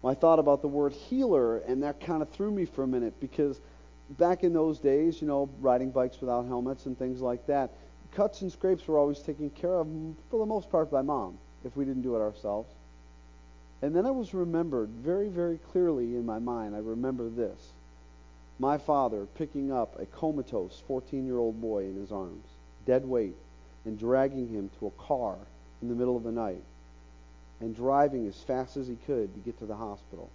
When 0.00 0.12
I 0.12 0.18
thought 0.18 0.38
about 0.38 0.62
the 0.62 0.68
word 0.68 0.94
healer, 0.94 1.58
and 1.58 1.82
that 1.82 2.00
kind 2.00 2.22
of 2.22 2.30
threw 2.30 2.50
me 2.50 2.64
for 2.64 2.82
a 2.82 2.86
minute 2.86 3.12
because 3.20 3.60
back 4.10 4.44
in 4.44 4.52
those 4.52 4.78
days, 4.78 5.20
you 5.20 5.26
know, 5.26 5.48
riding 5.60 5.90
bikes 5.90 6.20
without 6.20 6.46
helmets 6.46 6.86
and 6.86 6.98
things 6.98 7.20
like 7.20 7.46
that, 7.46 7.70
cuts 8.12 8.42
and 8.42 8.52
scrapes 8.52 8.86
were 8.86 8.98
always 8.98 9.20
taken 9.20 9.50
care 9.50 9.78
of 9.78 9.88
for 10.30 10.38
the 10.38 10.46
most 10.46 10.70
part 10.70 10.90
by 10.90 11.02
mom 11.02 11.38
if 11.64 11.76
we 11.76 11.84
didn't 11.84 12.02
do 12.02 12.16
it 12.16 12.20
ourselves. 12.20 12.72
And 13.80 13.94
then 13.94 14.06
I 14.06 14.10
was 14.10 14.32
remembered 14.32 14.90
very, 14.90 15.28
very 15.28 15.58
clearly 15.58 16.16
in 16.16 16.24
my 16.24 16.38
mind. 16.38 16.74
I 16.74 16.78
remember 16.78 17.28
this. 17.28 17.72
My 18.58 18.78
father 18.78 19.26
picking 19.34 19.72
up 19.72 19.98
a 19.98 20.06
comatose 20.06 20.82
14 20.86 21.26
year 21.26 21.38
old 21.38 21.60
boy 21.60 21.84
in 21.84 21.96
his 21.96 22.12
arms, 22.12 22.46
dead 22.86 23.04
weight, 23.04 23.34
and 23.84 23.98
dragging 23.98 24.48
him 24.48 24.70
to 24.78 24.86
a 24.86 24.90
car 25.02 25.36
in 25.80 25.88
the 25.88 25.94
middle 25.94 26.16
of 26.16 26.22
the 26.22 26.30
night, 26.30 26.62
and 27.60 27.74
driving 27.74 28.28
as 28.28 28.36
fast 28.36 28.76
as 28.76 28.86
he 28.86 28.96
could 29.06 29.34
to 29.34 29.40
get 29.40 29.58
to 29.58 29.66
the 29.66 29.74
hospital. 29.74 30.30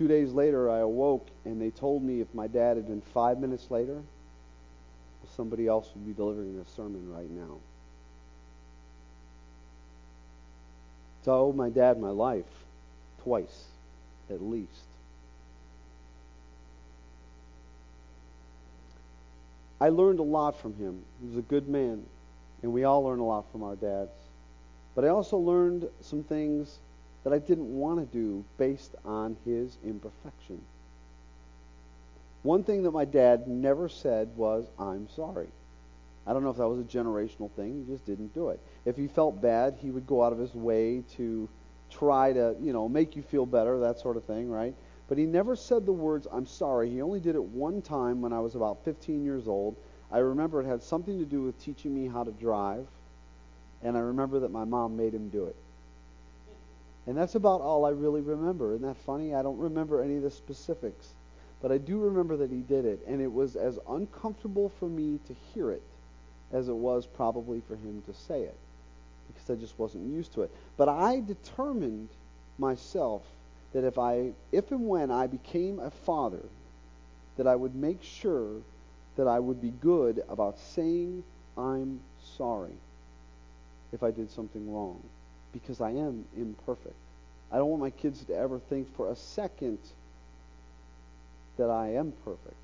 Two 0.00 0.08
days 0.08 0.32
later, 0.32 0.70
I 0.70 0.78
awoke 0.78 1.28
and 1.44 1.60
they 1.60 1.68
told 1.68 2.02
me 2.02 2.22
if 2.22 2.34
my 2.34 2.46
dad 2.46 2.78
had 2.78 2.86
been 2.86 3.02
five 3.12 3.38
minutes 3.38 3.70
later, 3.70 4.00
somebody 5.36 5.66
else 5.66 5.90
would 5.94 6.06
be 6.06 6.14
delivering 6.14 6.56
this 6.56 6.70
sermon 6.74 7.12
right 7.12 7.30
now. 7.30 7.58
So 11.22 11.32
I 11.32 11.36
owe 11.36 11.52
my 11.52 11.68
dad 11.68 12.00
my 12.00 12.08
life 12.08 12.46
twice, 13.22 13.66
at 14.30 14.40
least. 14.40 14.70
I 19.82 19.90
learned 19.90 20.18
a 20.18 20.22
lot 20.22 20.58
from 20.58 20.74
him. 20.76 21.02
He 21.20 21.28
was 21.28 21.36
a 21.36 21.42
good 21.42 21.68
man, 21.68 22.06
and 22.62 22.72
we 22.72 22.84
all 22.84 23.04
learn 23.04 23.18
a 23.18 23.26
lot 23.26 23.44
from 23.52 23.62
our 23.62 23.76
dads. 23.76 24.12
But 24.94 25.04
I 25.04 25.08
also 25.08 25.36
learned 25.36 25.90
some 26.00 26.22
things 26.22 26.78
that 27.24 27.32
I 27.32 27.38
didn't 27.38 27.74
want 27.74 28.00
to 28.00 28.18
do 28.18 28.44
based 28.58 28.94
on 29.04 29.36
his 29.44 29.76
imperfection. 29.84 30.60
One 32.42 32.64
thing 32.64 32.84
that 32.84 32.92
my 32.92 33.04
dad 33.04 33.46
never 33.46 33.88
said 33.88 34.28
was, 34.36 34.66
I'm 34.78 35.08
sorry. 35.10 35.48
I 36.26 36.32
don't 36.32 36.42
know 36.42 36.50
if 36.50 36.56
that 36.56 36.68
was 36.68 36.80
a 36.80 36.84
generational 36.84 37.50
thing. 37.52 37.84
He 37.84 37.92
just 37.92 38.06
didn't 38.06 38.34
do 38.34 38.50
it. 38.50 38.60
If 38.84 38.96
he 38.96 39.08
felt 39.08 39.42
bad, 39.42 39.76
he 39.80 39.90
would 39.90 40.06
go 40.06 40.22
out 40.22 40.32
of 40.32 40.38
his 40.38 40.54
way 40.54 41.02
to 41.16 41.48
try 41.90 42.32
to, 42.32 42.54
you 42.60 42.72
know, 42.72 42.88
make 42.88 43.16
you 43.16 43.22
feel 43.22 43.46
better, 43.46 43.80
that 43.80 43.98
sort 43.98 44.16
of 44.16 44.24
thing, 44.24 44.50
right? 44.50 44.74
But 45.08 45.18
he 45.18 45.26
never 45.26 45.56
said 45.56 45.86
the 45.86 45.92
words, 45.92 46.28
I'm 46.30 46.46
sorry. 46.46 46.88
He 46.88 47.02
only 47.02 47.20
did 47.20 47.34
it 47.34 47.42
one 47.42 47.82
time 47.82 48.20
when 48.20 48.32
I 48.32 48.40
was 48.40 48.54
about 48.54 48.84
15 48.84 49.24
years 49.24 49.48
old. 49.48 49.76
I 50.12 50.18
remember 50.18 50.60
it 50.60 50.66
had 50.66 50.82
something 50.82 51.18
to 51.18 51.24
do 51.24 51.42
with 51.42 51.62
teaching 51.62 51.94
me 51.94 52.08
how 52.08 52.24
to 52.24 52.30
drive. 52.30 52.86
And 53.82 53.96
I 53.96 54.00
remember 54.00 54.40
that 54.40 54.52
my 54.52 54.64
mom 54.64 54.96
made 54.96 55.14
him 55.14 55.28
do 55.30 55.46
it. 55.46 55.56
And 57.06 57.16
that's 57.16 57.34
about 57.34 57.60
all 57.60 57.84
I 57.84 57.90
really 57.90 58.20
remember. 58.20 58.74
Isn't 58.74 58.86
that 58.86 58.96
funny? 58.98 59.34
I 59.34 59.42
don't 59.42 59.58
remember 59.58 60.02
any 60.02 60.16
of 60.16 60.22
the 60.22 60.30
specifics. 60.30 61.08
But 61.62 61.72
I 61.72 61.78
do 61.78 61.98
remember 61.98 62.36
that 62.38 62.50
he 62.50 62.60
did 62.60 62.84
it. 62.84 63.00
And 63.06 63.20
it 63.20 63.32
was 63.32 63.56
as 63.56 63.78
uncomfortable 63.88 64.70
for 64.78 64.88
me 64.88 65.18
to 65.26 65.34
hear 65.52 65.70
it 65.70 65.82
as 66.52 66.68
it 66.68 66.74
was 66.74 67.06
probably 67.06 67.62
for 67.68 67.74
him 67.76 68.02
to 68.06 68.14
say 68.14 68.42
it. 68.42 68.56
Because 69.28 69.50
I 69.50 69.60
just 69.60 69.78
wasn't 69.78 70.12
used 70.12 70.34
to 70.34 70.42
it. 70.42 70.50
But 70.76 70.88
I 70.88 71.20
determined 71.20 72.08
myself 72.58 73.22
that 73.72 73.84
if 73.84 73.98
I 73.98 74.32
if 74.52 74.72
and 74.72 74.88
when 74.88 75.10
I 75.10 75.26
became 75.26 75.78
a 75.78 75.90
father, 75.90 76.42
that 77.36 77.46
I 77.46 77.54
would 77.54 77.74
make 77.74 78.02
sure 78.02 78.50
that 79.16 79.28
I 79.28 79.38
would 79.38 79.62
be 79.62 79.70
good 79.80 80.22
about 80.28 80.58
saying 80.58 81.22
I'm 81.56 82.00
sorry 82.36 82.74
if 83.92 84.02
I 84.02 84.10
did 84.10 84.30
something 84.30 84.72
wrong 84.72 85.00
because 85.52 85.80
I 85.80 85.90
am 85.90 86.24
imperfect. 86.36 86.94
I 87.52 87.56
don't 87.56 87.68
want 87.68 87.82
my 87.82 87.90
kids 87.90 88.24
to 88.24 88.34
ever 88.34 88.58
think 88.58 88.94
for 88.96 89.10
a 89.10 89.16
second 89.16 89.78
that 91.56 91.70
I 91.70 91.94
am 91.94 92.12
perfect. 92.24 92.54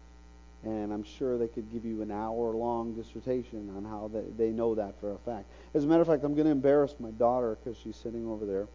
And 0.65 0.93
I'm 0.93 1.05
sure 1.05 1.39
they 1.39 1.49
could 1.49 1.73
give 1.73 1.85
you 1.85 2.03
an 2.03 2.11
hour 2.11 2.53
long 2.53 2.95
dissertation 2.95 3.73
on 3.77 3.85
how 3.85 4.11
they, 4.13 4.47
they 4.47 4.51
know 4.51 4.75
that 4.75 4.99
for 5.01 5.13
a 5.13 5.19
fact. 5.19 5.45
As 5.75 5.85
a 5.85 5.87
matter 5.87 6.01
of 6.01 6.09
fact, 6.09 6.25
I'm 6.25 6.35
going 6.35 6.47
to 6.47 6.53
embarrass 6.53 6.95
my 6.99 7.11
daughter 7.11 7.57
because 7.63 7.79
she's 7.79 7.97
sitting 7.97 8.27
over 8.27 8.45
there. 8.45 8.67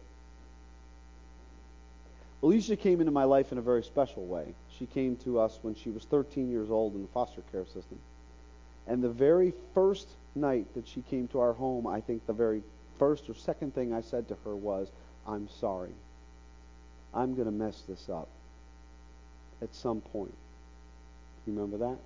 Alicia 2.42 2.76
came 2.76 3.00
into 3.00 3.12
my 3.12 3.24
life 3.24 3.52
in 3.52 3.58
a 3.58 3.62
very 3.62 3.82
special 3.82 4.24
way. 4.24 4.54
She 4.78 4.86
came 4.86 5.16
to 5.18 5.38
us 5.38 5.58
when 5.62 5.74
she 5.74 5.90
was 5.90 6.04
13 6.04 6.50
years 6.50 6.70
old 6.70 6.94
in 6.94 7.02
the 7.02 7.08
foster 7.08 7.42
care 7.52 7.66
system. 7.66 7.98
And 8.86 9.02
the 9.02 9.08
very 9.08 9.52
first 9.74 10.08
night 10.34 10.66
that 10.74 10.88
she 10.88 11.02
came 11.02 11.28
to 11.28 11.40
our 11.40 11.52
home, 11.52 11.86
I 11.86 12.00
think 12.00 12.26
the 12.26 12.32
very 12.32 12.62
first 12.98 13.28
or 13.28 13.34
second 13.34 13.74
thing 13.74 13.92
I 13.92 14.00
said 14.00 14.28
to 14.28 14.36
her 14.44 14.54
was, 14.54 14.90
I'm 15.26 15.48
sorry. 15.48 15.94
I'm 17.14 17.34
going 17.34 17.46
to 17.46 17.52
mess 17.52 17.82
this 17.88 18.08
up 18.08 18.28
at 19.60 19.74
some 19.74 20.00
point. 20.00 20.34
You 21.46 21.52
remember 21.52 21.78
that? 21.78 21.98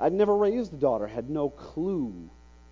I'd 0.00 0.12
never 0.12 0.36
raised 0.36 0.72
a 0.72 0.76
daughter, 0.76 1.06
had 1.06 1.28
no 1.28 1.50
clue 1.50 2.12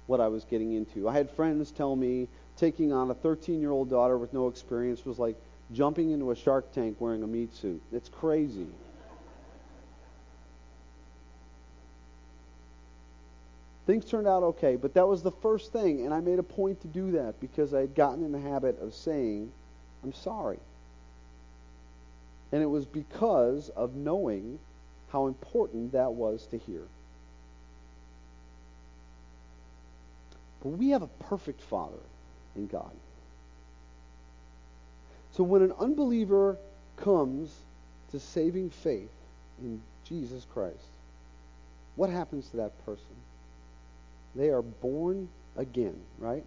what 0.06 0.20
I 0.20 0.28
was 0.28 0.44
getting 0.44 0.72
into. 0.72 1.08
I 1.08 1.12
had 1.12 1.30
friends 1.30 1.72
tell 1.72 1.96
me 1.96 2.28
taking 2.56 2.92
on 2.92 3.10
a 3.10 3.14
13 3.14 3.60
year 3.60 3.72
old 3.72 3.90
daughter 3.90 4.16
with 4.16 4.32
no 4.32 4.48
experience 4.48 5.04
was 5.04 5.18
like 5.18 5.36
jumping 5.72 6.10
into 6.10 6.30
a 6.30 6.36
shark 6.36 6.72
tank 6.72 6.96
wearing 7.00 7.22
a 7.22 7.26
meat 7.26 7.54
suit. 7.54 7.82
It's 7.92 8.08
crazy. 8.08 8.68
Things 13.86 14.04
turned 14.04 14.26
out 14.26 14.42
okay, 14.42 14.74
but 14.74 14.94
that 14.94 15.06
was 15.06 15.22
the 15.22 15.30
first 15.30 15.72
thing, 15.72 16.04
and 16.04 16.12
I 16.12 16.20
made 16.20 16.40
a 16.40 16.42
point 16.42 16.80
to 16.82 16.88
do 16.88 17.12
that 17.12 17.40
because 17.40 17.72
I 17.72 17.80
had 17.80 17.94
gotten 17.94 18.24
in 18.24 18.32
the 18.32 18.40
habit 18.40 18.80
of 18.80 18.92
saying, 18.92 19.52
I'm 20.02 20.12
sorry. 20.12 20.58
And 22.50 22.62
it 22.62 22.66
was 22.66 22.84
because 22.84 23.68
of 23.70 23.94
knowing 23.94 24.58
how 25.12 25.26
important 25.28 25.92
that 25.92 26.12
was 26.12 26.46
to 26.46 26.58
hear. 26.58 26.82
But 30.62 30.70
we 30.70 30.90
have 30.90 31.02
a 31.02 31.08
perfect 31.28 31.60
Father 31.60 32.02
in 32.56 32.66
God. 32.66 32.90
So 35.32 35.44
when 35.44 35.62
an 35.62 35.72
unbeliever 35.78 36.56
comes 36.96 37.54
to 38.10 38.18
saving 38.18 38.70
faith 38.70 39.10
in 39.60 39.80
Jesus 40.08 40.44
Christ, 40.52 40.76
what 41.94 42.10
happens 42.10 42.48
to 42.48 42.56
that 42.56 42.84
person? 42.84 43.14
They 44.36 44.50
are 44.50 44.62
born 44.62 45.28
again, 45.56 45.96
right? 46.18 46.44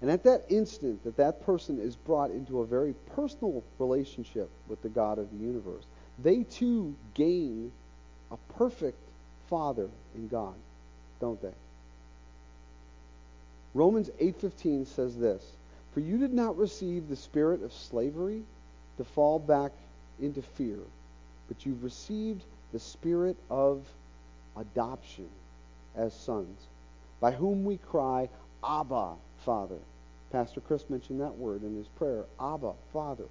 And 0.00 0.10
at 0.10 0.24
that 0.24 0.44
instant 0.48 1.04
that 1.04 1.16
that 1.16 1.44
person 1.44 1.80
is 1.80 1.96
brought 1.96 2.30
into 2.30 2.60
a 2.60 2.66
very 2.66 2.94
personal 3.14 3.62
relationship 3.78 4.50
with 4.68 4.82
the 4.82 4.88
God 4.88 5.18
of 5.18 5.30
the 5.30 5.44
universe, 5.44 5.84
they 6.18 6.44
too 6.44 6.94
gain 7.14 7.72
a 8.30 8.36
perfect 8.54 8.98
Father 9.48 9.88
in 10.14 10.28
God, 10.28 10.54
don't 11.20 11.40
they? 11.40 11.54
Romans 13.74 14.10
8:15 14.18 14.86
says 14.86 15.16
this, 15.16 15.56
"For 15.92 16.00
you 16.00 16.18
did 16.18 16.32
not 16.32 16.56
receive 16.56 17.08
the 17.08 17.16
spirit 17.16 17.62
of 17.62 17.72
slavery 17.72 18.44
to 18.98 19.04
fall 19.04 19.38
back 19.38 19.72
into 20.20 20.42
fear, 20.42 20.78
but 21.48 21.64
you've 21.64 21.82
received 21.82 22.44
the 22.72 22.78
spirit 22.78 23.36
of 23.50 23.86
adoption 24.56 25.28
as 25.96 26.14
sons, 26.14 26.66
by 27.20 27.30
whom 27.30 27.64
we 27.64 27.76
cry, 27.76 28.28
Abba, 28.64 29.14
Father. 29.44 29.78
Pastor 30.30 30.60
Chris 30.60 30.88
mentioned 30.88 31.20
that 31.20 31.36
word 31.36 31.62
in 31.62 31.76
his 31.76 31.88
prayer, 31.88 32.24
Abba, 32.40 32.72
Father. 32.92 33.26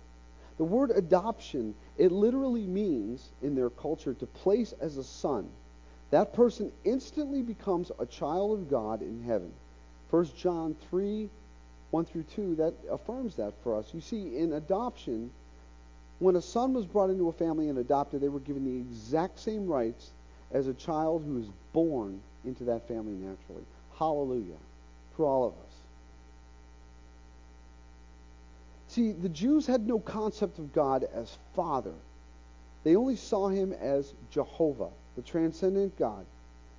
The 0.58 0.64
word 0.64 0.92
adoption, 0.92 1.74
it 1.98 2.12
literally 2.12 2.68
means, 2.68 3.30
in 3.42 3.56
their 3.56 3.70
culture, 3.72 4.14
to 4.14 4.26
place 4.26 4.74
as 4.80 4.98
a 4.98 5.04
son. 5.04 5.50
That 6.12 6.34
person 6.34 6.72
instantly 6.84 7.42
becomes 7.42 7.92
a 8.00 8.06
child 8.06 8.60
of 8.60 8.70
God 8.70 9.02
in 9.02 9.24
heaven. 9.24 9.52
1 10.12 10.30
John 10.38 10.76
3, 10.90 11.30
1 11.90 12.06
through 12.06 12.24
2, 12.36 12.56
that 12.56 12.74
affirms 12.92 13.36
that 13.36 13.54
for 13.64 13.76
us. 13.78 13.94
You 13.94 14.02
see, 14.02 14.38
in 14.38 14.54
adoption, 14.54 15.32
when 16.20 16.36
a 16.36 16.42
son 16.42 16.74
was 16.74 16.86
brought 16.86 17.10
into 17.10 17.30
a 17.30 17.34
family 17.34 17.70
and 17.70 17.80
adopted, 17.80 18.22
they 18.22 18.30
were 18.30 18.40
given 18.40 18.66
the 18.66 18.78
exact 18.78 19.40
same 19.40 19.68
rights 19.68 20.12
as 20.52 20.68
a 20.68 20.74
child 20.74 21.24
who 21.26 21.40
is 21.40 21.48
born 21.74 22.22
into 22.46 22.64
that 22.66 22.88
family 22.88 23.14
naturally. 23.14 23.64
Hallelujah. 23.98 24.58
For 25.16 25.26
all 25.26 25.46
of 25.46 25.54
us. 25.54 25.72
See, 28.88 29.12
the 29.14 29.30
Jews 29.30 29.66
had 29.66 29.88
no 29.88 30.00
concept 30.00 30.60
of 30.60 30.74
God 30.74 31.08
as 31.14 31.38
Father. 31.56 31.94
They 32.84 32.96
only 32.96 33.16
saw 33.16 33.48
him 33.48 33.74
as 33.74 34.14
Jehovah, 34.32 34.90
the 35.16 35.22
transcendent 35.22 35.98
God. 35.98 36.26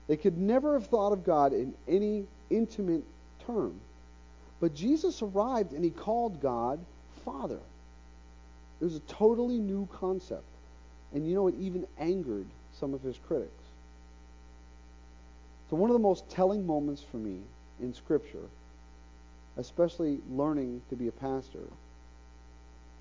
They 0.08 0.16
could 0.16 0.36
never 0.36 0.74
have 0.74 0.88
thought 0.88 1.12
of 1.12 1.24
God 1.24 1.52
in 1.52 1.72
any 1.88 2.26
intimate 2.50 3.04
term. 3.46 3.80
But 4.60 4.74
Jesus 4.74 5.22
arrived 5.22 5.72
and 5.72 5.84
he 5.84 5.90
called 5.90 6.40
God 6.42 6.80
Father. 7.24 7.60
It 8.80 8.84
was 8.84 8.96
a 8.96 9.00
totally 9.00 9.58
new 9.58 9.88
concept. 9.92 10.44
And 11.14 11.26
you 11.26 11.34
know, 11.34 11.48
it 11.48 11.54
even 11.58 11.86
angered 11.98 12.46
some 12.78 12.94
of 12.94 13.02
his 13.02 13.16
critics. 13.26 13.61
So, 15.72 15.76
one 15.76 15.88
of 15.88 15.94
the 15.94 16.00
most 16.00 16.28
telling 16.28 16.66
moments 16.66 17.02
for 17.02 17.16
me 17.16 17.38
in 17.80 17.94
Scripture, 17.94 18.44
especially 19.56 20.20
learning 20.30 20.82
to 20.90 20.96
be 20.96 21.08
a 21.08 21.12
pastor, 21.12 21.66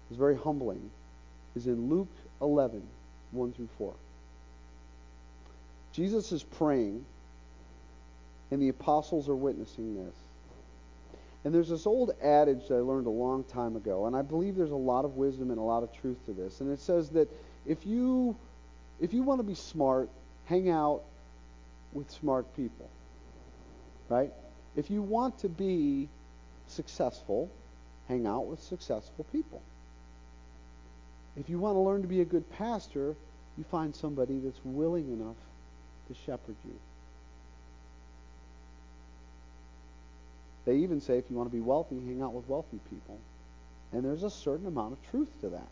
is 0.10 0.16
very 0.16 0.38
humbling, 0.38 0.90
is 1.54 1.68
in 1.68 1.90
Luke 1.90 2.08
11, 2.42 2.82
1 3.32 3.52
through 3.52 3.68
4. 3.78 3.94
Jesus 5.92 6.32
is 6.32 6.44
praying, 6.44 7.04
and 8.52 8.62
the 8.62 8.70
apostles 8.70 9.28
are 9.28 9.36
witnessing 9.36 9.96
this. 10.06 10.16
And 11.44 11.54
there's 11.54 11.68
this 11.68 11.86
old 11.86 12.12
adage 12.24 12.70
that 12.70 12.76
I 12.76 12.80
learned 12.80 13.08
a 13.08 13.10
long 13.10 13.44
time 13.44 13.76
ago, 13.76 14.06
and 14.06 14.16
I 14.16 14.22
believe 14.22 14.56
there's 14.56 14.72
a 14.72 14.76
lot 14.78 15.04
of 15.04 15.18
wisdom 15.18 15.50
and 15.50 15.60
a 15.60 15.62
lot 15.62 15.84
of 15.84 15.92
truth 15.92 16.26
to 16.28 16.32
this. 16.32 16.62
And 16.62 16.72
it 16.72 16.80
says 16.80 17.10
that 17.10 17.28
if 17.66 17.86
you 17.86 18.38
if 19.02 19.12
you 19.14 19.24
want 19.24 19.40
to 19.40 19.44
be 19.46 19.56
smart, 19.56 20.10
hang 20.46 20.70
out 20.70 21.04
with 21.94 22.10
smart 22.12 22.56
people. 22.56 22.90
Right? 24.10 24.32
If 24.76 24.90
you 24.90 25.02
want 25.02 25.40
to 25.40 25.50
be 25.50 26.10
successful, 26.68 27.50
hang 28.08 28.26
out 28.26 28.46
with 28.48 28.62
successful 28.62 29.26
people. 29.32 29.62
If 31.38 31.50
you 31.50 31.60
want 31.60 31.76
to 31.76 31.80
learn 31.80 32.02
to 32.02 32.08
be 32.08 32.22
a 32.22 32.26
good 32.26 32.50
pastor, 32.52 33.16
you 33.58 33.64
find 33.70 33.96
somebody 33.96 34.40
that's 34.40 34.60
willing 34.64 35.08
enough 35.12 35.38
to 36.08 36.16
shepherd 36.26 36.56
you. 36.66 36.76
They 40.66 40.78
even 40.78 41.02
say 41.02 41.18
if 41.18 41.26
you 41.30 41.36
want 41.36 41.50
to 41.50 41.56
be 41.56 41.62
wealthy, 41.62 41.96
hang 41.96 42.22
out 42.22 42.34
with 42.34 42.48
wealthy 42.48 42.80
people. 42.90 43.18
And 43.94 44.04
there's 44.06 44.24
a 44.24 44.30
certain 44.30 44.68
amount 44.68 44.94
of 44.94 45.10
truth 45.10 45.30
to 45.42 45.50
that. 45.50 45.68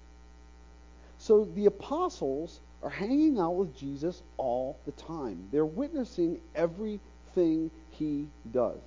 So 1.20 1.46
the 1.56 1.66
apostles 1.66 2.60
are 2.82 2.90
hanging 2.90 3.40
out 3.40 3.56
with 3.56 3.76
Jesus 3.76 4.24
all 4.38 4.78
the 4.86 4.92
time. 4.94 5.48
They're 5.52 5.66
witnessing 5.66 6.40
everything 6.56 7.72
he 7.92 8.28
does. 8.52 8.80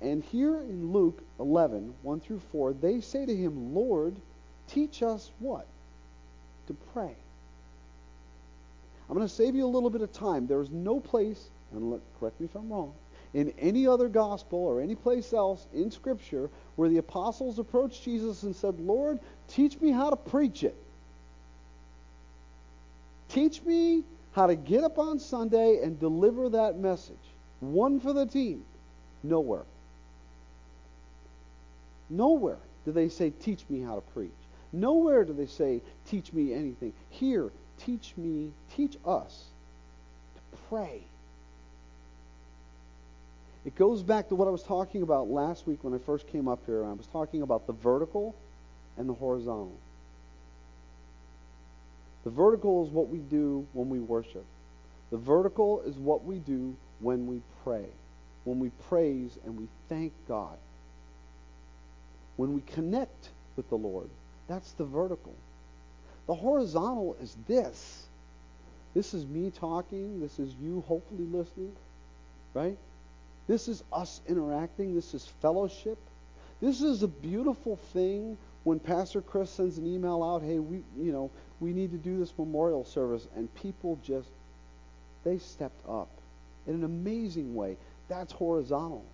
And 0.00 0.22
here 0.22 0.56
in 0.60 0.92
Luke 0.92 1.22
11, 1.40 1.92
1 2.02 2.20
through 2.20 2.40
4, 2.52 2.72
they 2.74 3.00
say 3.00 3.26
to 3.26 3.34
him, 3.34 3.74
Lord, 3.74 4.16
teach 4.68 5.02
us 5.02 5.30
what? 5.40 5.66
To 6.68 6.76
pray. 6.92 7.14
I'm 9.08 9.16
going 9.16 9.26
to 9.26 9.34
save 9.34 9.54
you 9.54 9.64
a 9.64 9.66
little 9.66 9.90
bit 9.90 10.02
of 10.02 10.12
time. 10.12 10.46
There 10.46 10.60
is 10.60 10.70
no 10.70 11.00
place, 11.00 11.48
and 11.72 11.90
let, 11.90 12.00
correct 12.20 12.40
me 12.40 12.46
if 12.46 12.54
I'm 12.54 12.70
wrong, 12.70 12.92
in 13.34 13.52
any 13.58 13.86
other 13.86 14.08
gospel 14.08 14.58
or 14.58 14.80
any 14.80 14.94
place 14.94 15.32
else 15.32 15.66
in 15.74 15.90
Scripture 15.90 16.48
where 16.76 16.88
the 16.88 16.98
apostles 16.98 17.58
approached 17.58 18.04
Jesus 18.04 18.42
and 18.42 18.54
said, 18.54 18.78
Lord, 18.80 19.18
teach 19.48 19.80
me 19.80 19.90
how 19.90 20.10
to 20.10 20.16
preach 20.16 20.62
it. 20.62 20.76
Teach 23.28 23.62
me 23.62 24.04
how 24.32 24.46
to 24.46 24.56
get 24.56 24.84
up 24.84 24.98
on 24.98 25.18
Sunday 25.18 25.80
and 25.82 25.98
deliver 25.98 26.48
that 26.50 26.78
message. 26.78 27.16
One 27.60 28.00
for 28.00 28.12
the 28.12 28.26
team. 28.26 28.64
Nowhere. 29.22 29.64
Nowhere 32.08 32.58
do 32.84 32.92
they 32.92 33.08
say, 33.08 33.30
Teach 33.30 33.64
me 33.68 33.80
how 33.80 33.96
to 33.96 34.00
preach. 34.00 34.30
Nowhere 34.72 35.24
do 35.24 35.32
they 35.32 35.46
say, 35.46 35.80
Teach 36.06 36.32
me 36.32 36.54
anything. 36.54 36.92
Here, 37.10 37.50
teach 37.78 38.14
me, 38.16 38.52
teach 38.74 38.96
us 39.04 39.44
to 40.34 40.58
pray. 40.68 41.02
It 43.64 43.74
goes 43.74 44.02
back 44.02 44.28
to 44.28 44.34
what 44.34 44.48
I 44.48 44.50
was 44.50 44.62
talking 44.62 45.02
about 45.02 45.28
last 45.28 45.66
week 45.66 45.84
when 45.84 45.92
I 45.92 45.98
first 45.98 46.26
came 46.28 46.48
up 46.48 46.60
here. 46.64 46.84
I 46.84 46.92
was 46.92 47.06
talking 47.06 47.42
about 47.42 47.66
the 47.66 47.74
vertical 47.74 48.34
and 48.96 49.08
the 49.08 49.12
horizontal. 49.12 49.76
The 52.28 52.34
vertical 52.34 52.84
is 52.84 52.90
what 52.90 53.08
we 53.08 53.20
do 53.20 53.66
when 53.72 53.88
we 53.88 54.00
worship. 54.00 54.44
The 55.10 55.16
vertical 55.16 55.80
is 55.86 55.96
what 55.96 56.26
we 56.26 56.40
do 56.40 56.76
when 57.00 57.26
we 57.26 57.40
pray, 57.64 57.86
when 58.44 58.58
we 58.58 58.68
praise 58.90 59.38
and 59.46 59.58
we 59.58 59.66
thank 59.88 60.12
God. 60.28 60.58
When 62.36 62.52
we 62.52 62.60
connect 62.60 63.30
with 63.56 63.70
the 63.70 63.76
Lord, 63.76 64.10
that's 64.46 64.72
the 64.72 64.84
vertical. 64.84 65.32
The 66.26 66.34
horizontal 66.34 67.16
is 67.22 67.34
this. 67.46 68.04
This 68.92 69.14
is 69.14 69.24
me 69.24 69.50
talking. 69.50 70.20
This 70.20 70.38
is 70.38 70.54
you 70.60 70.84
hopefully 70.86 71.24
listening, 71.24 71.72
right? 72.52 72.76
This 73.46 73.68
is 73.68 73.82
us 73.90 74.20
interacting. 74.28 74.94
This 74.94 75.14
is 75.14 75.26
fellowship. 75.40 75.96
This 76.60 76.82
is 76.82 77.02
a 77.02 77.08
beautiful 77.08 77.76
thing 77.94 78.36
when 78.64 78.80
Pastor 78.80 79.22
Chris 79.22 79.48
sends 79.48 79.78
an 79.78 79.86
email 79.86 80.22
out, 80.22 80.42
hey, 80.42 80.58
we, 80.58 80.82
you 80.98 81.10
know, 81.10 81.30
we 81.60 81.72
need 81.72 81.90
to 81.90 81.98
do 81.98 82.18
this 82.18 82.32
memorial 82.38 82.84
service, 82.84 83.26
and 83.36 83.52
people 83.54 83.98
just, 84.04 84.28
they 85.24 85.38
stepped 85.38 85.88
up 85.88 86.08
in 86.66 86.74
an 86.74 86.84
amazing 86.84 87.54
way. 87.54 87.76
That's 88.08 88.32
horizontal. 88.32 89.04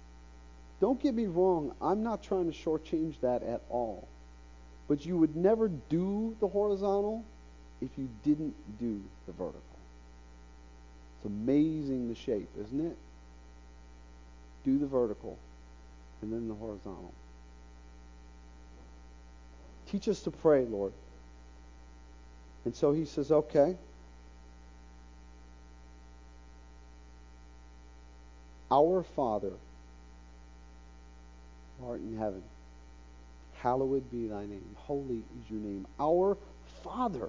Don't 0.81 1.01
get 1.01 1.15
me 1.15 1.27
wrong, 1.27 1.73
I'm 1.81 2.03
not 2.03 2.23
trying 2.23 2.51
to 2.51 2.57
shortchange 2.57 3.21
that 3.21 3.43
at 3.43 3.63
all. 3.71 4.07
But 4.89 5.07
you 5.07 5.17
would 5.17 5.35
never 5.35 5.69
do 5.69 6.37
the 6.41 6.49
horizontal 6.49 7.25
if 7.81 7.89
you 7.97 8.09
didn't 8.23 8.55
do 8.79 9.01
the 9.27 9.33
vertical. 9.33 9.61
It's 11.17 11.27
amazing 11.27 12.09
the 12.09 12.15
shape, 12.15 12.49
isn't 12.61 12.87
it? 12.87 12.97
Do 14.65 14.79
the 14.79 14.87
vertical 14.87 15.39
and 16.21 16.33
then 16.33 16.49
the 16.49 16.55
horizontal. 16.55 17.13
Teach 19.91 20.09
us 20.09 20.21
to 20.23 20.31
pray, 20.31 20.65
Lord. 20.65 20.93
And 22.65 22.75
so 22.75 22.93
he 22.93 23.05
says, 23.05 23.31
okay. 23.31 23.77
Our 28.71 29.03
Father, 29.15 29.53
art 31.87 32.01
in 32.01 32.17
heaven, 32.17 32.43
hallowed 33.55 34.11
be 34.11 34.27
thy 34.27 34.47
name. 34.47 34.65
Holy 34.77 35.19
is 35.19 35.51
your 35.51 35.61
name. 35.61 35.87
Our 36.01 36.37
Father. 36.83 37.29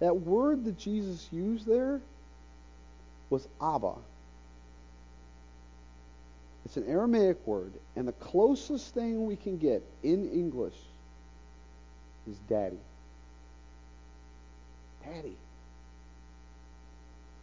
That 0.00 0.16
word 0.16 0.64
that 0.64 0.78
Jesus 0.78 1.28
used 1.30 1.66
there 1.66 2.00
was 3.30 3.46
Abba. 3.60 3.94
It's 6.64 6.76
an 6.76 6.86
Aramaic 6.88 7.46
word, 7.46 7.72
and 7.94 8.08
the 8.08 8.12
closest 8.12 8.94
thing 8.94 9.26
we 9.26 9.36
can 9.36 9.58
get 9.58 9.82
in 10.02 10.30
English 10.30 10.74
is 12.28 12.36
daddy. 12.48 12.78
Daddy. 15.24 15.36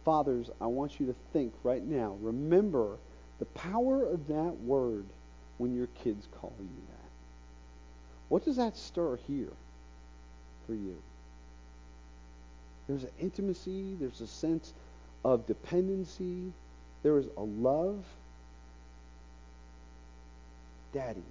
Fathers, 0.04 0.50
I 0.60 0.66
want 0.66 0.98
you 0.98 1.06
to 1.06 1.14
think 1.32 1.52
right 1.62 1.84
now. 1.84 2.16
Remember 2.20 2.96
the 3.38 3.44
power 3.46 4.04
of 4.04 4.26
that 4.28 4.60
word 4.60 5.04
when 5.58 5.74
your 5.74 5.88
kids 6.02 6.26
call 6.40 6.52
you 6.58 6.66
that. 6.88 7.10
What 8.28 8.44
does 8.44 8.56
that 8.56 8.76
stir 8.76 9.18
here 9.28 9.52
for 10.66 10.74
you? 10.74 10.96
There's 12.88 13.04
an 13.04 13.10
intimacy, 13.20 13.94
there's 14.00 14.20
a 14.20 14.26
sense 14.26 14.72
of 15.24 15.46
dependency, 15.46 16.52
there 17.02 17.18
is 17.18 17.26
a 17.36 17.42
love. 17.42 18.04
Daddy. 20.92 21.22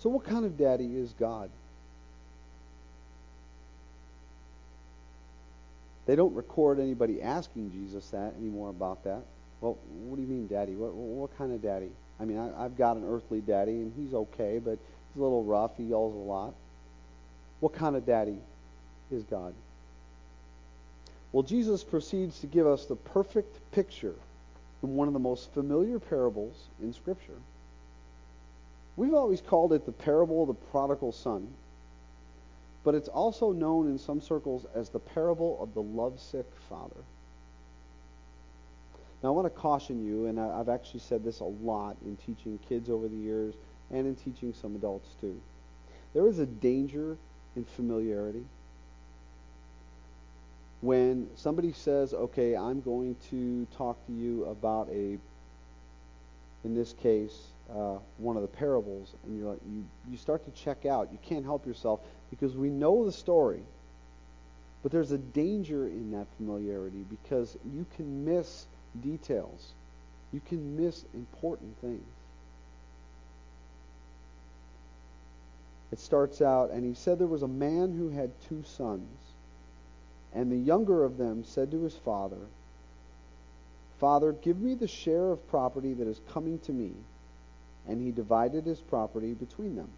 So, 0.00 0.08
what 0.08 0.24
kind 0.24 0.44
of 0.44 0.56
daddy 0.56 0.96
is 0.96 1.12
God? 1.18 1.50
They 6.06 6.16
don't 6.16 6.34
record 6.34 6.80
anybody 6.80 7.20
asking 7.20 7.70
Jesus 7.72 8.08
that 8.10 8.32
anymore 8.38 8.70
about 8.70 9.04
that. 9.04 9.22
Well, 9.60 9.76
what 10.04 10.16
do 10.16 10.22
you 10.22 10.28
mean, 10.28 10.46
daddy? 10.46 10.74
What, 10.74 10.94
what 10.94 11.36
kind 11.36 11.52
of 11.52 11.60
daddy? 11.60 11.90
I 12.18 12.24
mean, 12.24 12.38
I, 12.38 12.64
I've 12.64 12.78
got 12.78 12.96
an 12.96 13.04
earthly 13.06 13.40
daddy, 13.40 13.72
and 13.72 13.92
he's 13.96 14.14
okay, 14.14 14.58
but 14.58 14.78
he's 14.78 15.20
a 15.20 15.22
little 15.22 15.44
rough. 15.44 15.76
He 15.76 15.84
yells 15.84 16.14
a 16.14 16.18
lot. 16.18 16.54
What 17.60 17.74
kind 17.74 17.96
of 17.96 18.06
daddy 18.06 18.38
is 19.10 19.24
God? 19.24 19.52
Well, 21.32 21.42
Jesus 21.42 21.84
proceeds 21.84 22.38
to 22.40 22.46
give 22.46 22.66
us 22.66 22.86
the 22.86 22.96
perfect 22.96 23.58
picture 23.72 24.14
in 24.82 24.94
one 24.94 25.08
of 25.08 25.12
the 25.12 25.20
most 25.20 25.52
familiar 25.52 25.98
parables 25.98 26.54
in 26.82 26.94
Scripture. 26.94 27.36
We've 28.98 29.14
always 29.14 29.40
called 29.40 29.72
it 29.72 29.86
the 29.86 29.92
parable 29.92 30.42
of 30.42 30.48
the 30.48 30.54
prodigal 30.54 31.12
son, 31.12 31.46
but 32.82 32.96
it's 32.96 33.06
also 33.06 33.52
known 33.52 33.86
in 33.86 33.96
some 33.96 34.20
circles 34.20 34.66
as 34.74 34.88
the 34.88 34.98
parable 34.98 35.56
of 35.62 35.72
the 35.72 35.82
lovesick 35.82 36.46
father. 36.68 37.04
Now, 39.22 39.28
I 39.28 39.32
want 39.32 39.46
to 39.46 39.50
caution 39.50 40.04
you, 40.04 40.26
and 40.26 40.40
I've 40.40 40.68
actually 40.68 40.98
said 40.98 41.22
this 41.22 41.38
a 41.38 41.44
lot 41.44 41.96
in 42.04 42.16
teaching 42.16 42.58
kids 42.68 42.90
over 42.90 43.06
the 43.06 43.16
years 43.16 43.54
and 43.92 44.04
in 44.04 44.16
teaching 44.16 44.52
some 44.60 44.74
adults 44.74 45.10
too. 45.20 45.40
There 46.12 46.26
is 46.26 46.40
a 46.40 46.46
danger 46.46 47.16
in 47.54 47.64
familiarity. 47.76 48.44
When 50.80 51.28
somebody 51.36 51.72
says, 51.72 52.14
okay, 52.14 52.56
I'm 52.56 52.80
going 52.80 53.14
to 53.30 53.64
talk 53.76 54.04
to 54.08 54.12
you 54.12 54.44
about 54.46 54.88
a, 54.90 55.18
in 56.64 56.74
this 56.74 56.94
case, 56.94 57.36
uh, 57.74 57.98
one 58.16 58.36
of 58.36 58.42
the 58.42 58.48
parables, 58.48 59.12
and 59.24 59.38
you're 59.38 59.50
like, 59.50 59.60
you, 59.70 59.84
you 60.10 60.16
start 60.16 60.44
to 60.44 60.50
check 60.62 60.86
out. 60.86 61.10
You 61.12 61.18
can't 61.22 61.44
help 61.44 61.66
yourself 61.66 62.00
because 62.30 62.56
we 62.56 62.70
know 62.70 63.04
the 63.04 63.12
story. 63.12 63.62
But 64.82 64.92
there's 64.92 65.10
a 65.10 65.18
danger 65.18 65.86
in 65.86 66.12
that 66.12 66.26
familiarity 66.36 67.04
because 67.10 67.56
you 67.74 67.84
can 67.96 68.24
miss 68.24 68.66
details. 69.02 69.72
You 70.32 70.40
can 70.48 70.76
miss 70.76 71.04
important 71.14 71.78
things. 71.80 72.04
It 75.90 75.98
starts 76.00 76.42
out, 76.42 76.70
and 76.70 76.84
he 76.84 76.94
said 76.94 77.18
there 77.18 77.26
was 77.26 77.42
a 77.42 77.48
man 77.48 77.96
who 77.96 78.10
had 78.10 78.30
two 78.48 78.62
sons. 78.76 79.08
And 80.34 80.52
the 80.52 80.56
younger 80.56 81.04
of 81.04 81.16
them 81.16 81.44
said 81.44 81.70
to 81.70 81.82
his 81.82 81.94
father, 81.96 82.40
Father, 83.98 84.32
give 84.32 84.60
me 84.60 84.74
the 84.74 84.86
share 84.86 85.30
of 85.30 85.48
property 85.48 85.94
that 85.94 86.06
is 86.06 86.20
coming 86.32 86.58
to 86.60 86.72
me. 86.72 86.92
And 87.88 88.00
he 88.00 88.10
divided 88.10 88.64
his 88.64 88.80
property 88.80 89.32
between 89.32 89.74
them. 89.74 89.88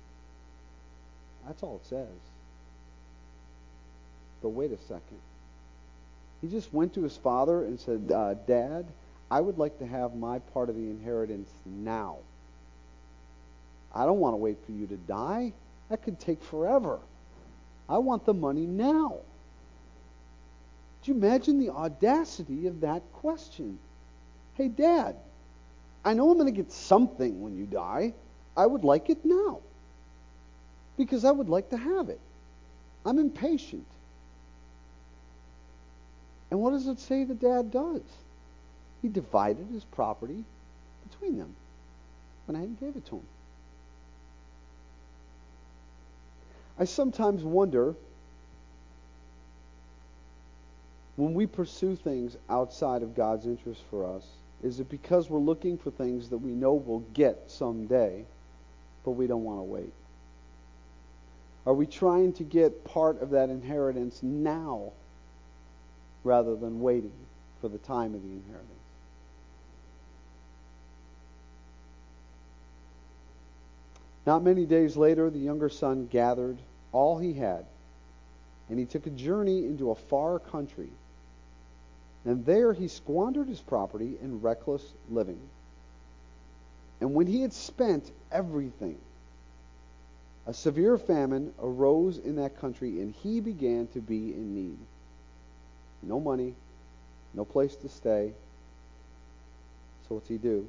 That's 1.47 1.63
all 1.63 1.81
it 1.83 1.89
says. 1.89 2.07
But 4.43 4.51
wait 4.51 4.73
a 4.73 4.79
second. 4.79 5.19
He 6.41 6.49
just 6.49 6.73
went 6.73 6.95
to 6.95 7.03
his 7.03 7.17
father 7.17 7.65
and 7.65 7.79
said, 7.79 8.11
uh, 8.15 8.35
Dad, 8.47 8.87
I 9.31 9.41
would 9.41 9.59
like 9.59 9.79
to 9.79 9.87
have 9.87 10.15
my 10.15 10.39
part 10.39 10.69
of 10.69 10.77
the 10.77 10.89
inheritance 10.89 11.51
now. 11.67 12.17
I 13.95 14.07
don't 14.07 14.21
want 14.21 14.35
to 14.35 14.39
wait 14.39 14.59
for 14.65 14.73
you 14.73 14.87
to 14.87 14.97
die. 14.97 15.53
That 15.89 16.03
could 16.03 16.19
take 16.21 16.43
forever. 16.43 16.99
I 17.89 17.99
want 17.99 18.25
the 18.25 18.35
money 18.35 18.67
now. 18.67 19.19
Do 21.03 21.13
you 21.13 21.19
imagine 21.19 21.59
the 21.59 21.71
audacity 21.71 22.67
of 22.67 22.81
that 22.83 23.03
question? 23.15 23.79
Hey, 24.55 24.69
Dad, 24.69 25.17
I 26.05 26.15
know 26.15 26.31
I'm 26.31 26.39
going 26.39 26.53
to 26.53 26.63
get 26.63 26.73
something 26.73 27.43
when 27.43 27.57
you 27.57 27.67
die. 27.67 28.15
I 28.57 28.67
would 28.67 28.85
like 28.85 29.11
it 29.11 29.25
now 29.25 29.61
because 30.97 31.25
I 31.25 31.31
would 31.31 31.49
like 31.49 31.71
to 31.71 31.77
have 31.77 32.09
it. 32.09 32.21
I'm 33.05 33.19
impatient. 33.19 33.87
And 36.51 36.61
what 36.61 36.71
does 36.71 36.87
it 36.87 36.99
say 36.99 37.25
the 37.25 37.35
dad 37.35 37.71
does? 37.71 38.03
He 39.03 39.09
divided 39.09 39.67
his 39.73 39.85
property 39.85 40.45
between 41.09 41.39
them. 41.39 41.55
Ahead 42.49 42.67
and 42.67 42.81
gave 42.81 42.97
it 42.97 43.07
to 43.07 43.17
him. 43.17 43.27
I 46.77 46.85
sometimes 46.85 47.45
wonder 47.45 47.95
when 51.15 51.35
we 51.35 51.47
pursue 51.47 51.95
things 51.95 52.37
outside 52.49 53.03
of 53.03 53.15
God's 53.15 53.47
interest 53.47 53.83
for 53.89 54.05
us, 54.05 54.27
is 54.63 54.81
it 54.81 54.89
because 54.89 55.31
we're 55.31 55.39
looking 55.39 55.79
for 55.79 55.91
things 55.91 56.29
that 56.31 56.39
we 56.39 56.53
know 56.53 56.75
we'll 56.75 57.05
get 57.15 57.51
someday, 57.51 58.25
but 59.05 59.13
we 59.13 59.27
don't 59.27 59.45
want 59.45 59.59
to 59.59 59.65
wait? 59.65 59.93
Are 61.67 61.75
we 61.75 61.87
trying 61.87 62.33
to 62.35 62.45
get 62.45 62.85
part 62.85 63.21
of 63.23 63.31
that 63.31 63.51
inheritance 63.51 64.23
now 64.23 64.93
rather 66.25 66.57
than 66.57 66.81
waiting 66.81 67.13
for 67.61 67.69
the 67.69 67.79
time 67.79 68.15
of 68.15 68.23
the 68.23 68.29
inheritance. 68.29 68.69
Not 74.27 74.43
many 74.43 74.67
days 74.67 74.97
later, 74.97 75.31
the 75.31 75.39
younger 75.39 75.69
son 75.69 76.07
gathered 76.11 76.59
all 76.93 77.19
he 77.19 77.33
had, 77.33 77.65
and 78.69 78.79
he 78.79 78.85
took 78.85 79.07
a 79.07 79.11
journey 79.11 79.65
into 79.65 79.91
a 79.91 79.95
far 79.95 80.39
country. 80.39 80.91
And 82.25 82.45
there 82.45 82.73
he 82.73 82.89
squandered 82.89 83.49
his 83.49 83.61
property 83.61 84.17
in 84.21 84.41
reckless 84.41 84.85
living. 85.11 85.41
And 87.01 87.15
when 87.15 87.27
he 87.27 87.41
had 87.41 87.53
spent 87.53 88.11
everything, 88.31 88.99
a 90.47 90.53
severe 90.53 90.99
famine 90.99 91.55
arose 91.63 92.19
in 92.19 92.37
that 92.37 92.61
country, 92.61 93.01
and 93.01 93.15
he 93.23 93.41
began 93.41 93.87
to 93.89 94.01
be 94.01 94.35
in 94.35 94.55
need 94.55 94.79
no 96.03 96.21
money, 96.21 96.55
no 97.35 97.45
place 97.45 97.77
to 97.77 97.89
stay. 97.89 98.33
So 100.09 100.17
what's 100.17 100.29
he 100.29 100.39
do? 100.39 100.67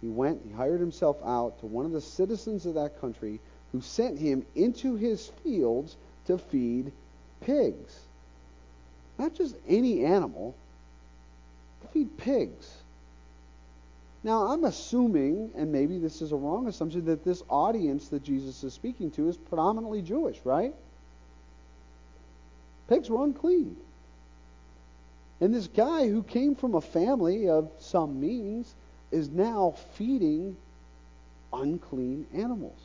He 0.00 0.08
went, 0.08 0.42
he 0.44 0.52
hired 0.52 0.80
himself 0.80 1.16
out 1.24 1.60
to 1.60 1.66
one 1.66 1.86
of 1.86 1.92
the 1.92 2.00
citizens 2.00 2.66
of 2.66 2.74
that 2.74 3.00
country 3.00 3.40
who 3.70 3.80
sent 3.80 4.18
him 4.18 4.44
into 4.54 4.96
his 4.96 5.28
fields 5.42 5.96
to 6.26 6.38
feed 6.38 6.92
pigs. 7.40 8.00
Not 9.22 9.34
just 9.34 9.54
any 9.68 10.04
animal, 10.04 10.52
feed 11.92 12.18
pigs. 12.18 12.68
Now, 14.24 14.48
I'm 14.48 14.64
assuming, 14.64 15.52
and 15.56 15.70
maybe 15.70 15.98
this 15.98 16.22
is 16.22 16.32
a 16.32 16.36
wrong 16.36 16.66
assumption, 16.66 17.04
that 17.04 17.24
this 17.24 17.40
audience 17.48 18.08
that 18.08 18.24
Jesus 18.24 18.64
is 18.64 18.74
speaking 18.74 19.12
to 19.12 19.28
is 19.28 19.36
predominantly 19.36 20.02
Jewish, 20.02 20.40
right? 20.42 20.74
Pigs 22.88 23.08
were 23.08 23.22
unclean. 23.22 23.76
And 25.40 25.54
this 25.54 25.68
guy 25.68 26.08
who 26.08 26.24
came 26.24 26.56
from 26.56 26.74
a 26.74 26.80
family 26.80 27.48
of 27.48 27.70
some 27.78 28.20
means 28.20 28.74
is 29.12 29.28
now 29.28 29.76
feeding 29.94 30.56
unclean 31.52 32.26
animals. 32.34 32.80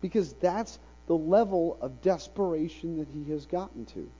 Because 0.00 0.32
that's 0.32 0.80
the 1.06 1.16
level 1.16 1.78
of 1.80 2.02
desperation 2.02 2.98
that 2.98 3.06
he 3.14 3.30
has 3.30 3.46
gotten 3.46 3.86
to. 3.86 4.10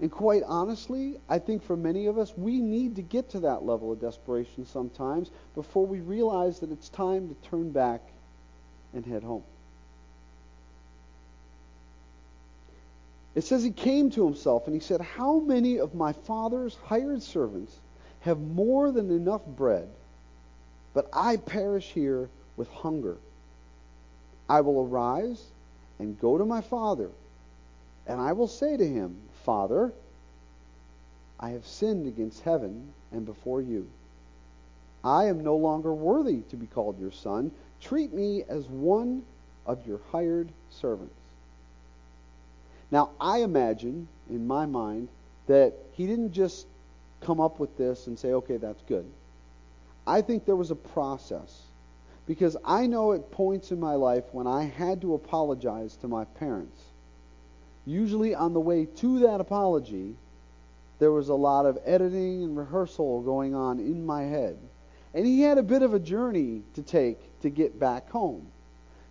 And 0.00 0.10
quite 0.10 0.42
honestly, 0.46 1.18
I 1.28 1.38
think 1.38 1.62
for 1.62 1.76
many 1.76 2.06
of 2.06 2.18
us, 2.18 2.32
we 2.36 2.60
need 2.60 2.96
to 2.96 3.02
get 3.02 3.30
to 3.30 3.40
that 3.40 3.64
level 3.64 3.92
of 3.92 4.00
desperation 4.00 4.66
sometimes 4.66 5.30
before 5.54 5.86
we 5.86 6.00
realize 6.00 6.58
that 6.60 6.72
it's 6.72 6.88
time 6.88 7.28
to 7.28 7.48
turn 7.48 7.70
back 7.70 8.00
and 8.92 9.06
head 9.06 9.22
home. 9.22 9.44
It 13.34 13.42
says 13.42 13.62
he 13.62 13.70
came 13.70 14.10
to 14.10 14.24
himself 14.24 14.66
and 14.66 14.74
he 14.74 14.80
said, 14.80 15.00
How 15.00 15.38
many 15.38 15.78
of 15.78 15.94
my 15.94 16.12
father's 16.12 16.76
hired 16.84 17.22
servants 17.22 17.76
have 18.20 18.40
more 18.40 18.92
than 18.92 19.10
enough 19.10 19.44
bread, 19.44 19.88
but 20.92 21.08
I 21.12 21.36
perish 21.36 21.90
here 21.92 22.28
with 22.56 22.68
hunger? 22.68 23.16
I 24.48 24.60
will 24.60 24.86
arise 24.86 25.42
and 25.98 26.20
go 26.20 26.38
to 26.38 26.44
my 26.44 26.60
father, 26.60 27.10
and 28.06 28.20
I 28.20 28.32
will 28.32 28.48
say 28.48 28.76
to 28.76 28.86
him, 28.86 29.16
Father, 29.44 29.92
I 31.38 31.50
have 31.50 31.66
sinned 31.66 32.06
against 32.06 32.42
heaven 32.42 32.92
and 33.12 33.26
before 33.26 33.60
you. 33.60 33.86
I 35.04 35.26
am 35.26 35.44
no 35.44 35.56
longer 35.56 35.92
worthy 35.92 36.40
to 36.50 36.56
be 36.56 36.66
called 36.66 36.98
your 36.98 37.12
son. 37.12 37.50
Treat 37.80 38.12
me 38.14 38.44
as 38.48 38.64
one 38.66 39.22
of 39.66 39.86
your 39.86 40.00
hired 40.10 40.48
servants. 40.70 41.14
Now, 42.90 43.10
I 43.20 43.38
imagine 43.38 44.08
in 44.30 44.46
my 44.46 44.64
mind 44.64 45.08
that 45.46 45.74
he 45.92 46.06
didn't 46.06 46.32
just 46.32 46.66
come 47.20 47.40
up 47.40 47.58
with 47.58 47.76
this 47.76 48.06
and 48.06 48.18
say, 48.18 48.32
okay, 48.32 48.56
that's 48.56 48.82
good. 48.82 49.04
I 50.06 50.22
think 50.22 50.46
there 50.46 50.56
was 50.56 50.70
a 50.70 50.76
process. 50.76 51.62
Because 52.26 52.56
I 52.64 52.86
know 52.86 53.12
at 53.12 53.30
points 53.30 53.70
in 53.70 53.78
my 53.78 53.94
life 53.94 54.24
when 54.32 54.46
I 54.46 54.64
had 54.64 55.02
to 55.02 55.12
apologize 55.12 55.96
to 55.96 56.08
my 56.08 56.24
parents 56.24 56.80
usually 57.86 58.34
on 58.34 58.52
the 58.54 58.60
way 58.60 58.86
to 58.86 59.20
that 59.20 59.40
apology, 59.40 60.16
there 60.98 61.12
was 61.12 61.28
a 61.28 61.34
lot 61.34 61.66
of 61.66 61.78
editing 61.84 62.44
and 62.44 62.56
rehearsal 62.56 63.22
going 63.22 63.54
on 63.54 63.78
in 63.78 64.06
my 64.06 64.22
head. 64.22 64.56
And 65.12 65.26
he 65.26 65.40
had 65.40 65.58
a 65.58 65.62
bit 65.62 65.82
of 65.82 65.94
a 65.94 65.98
journey 65.98 66.62
to 66.74 66.82
take 66.82 67.18
to 67.42 67.50
get 67.50 67.78
back 67.78 68.10
home. 68.10 68.46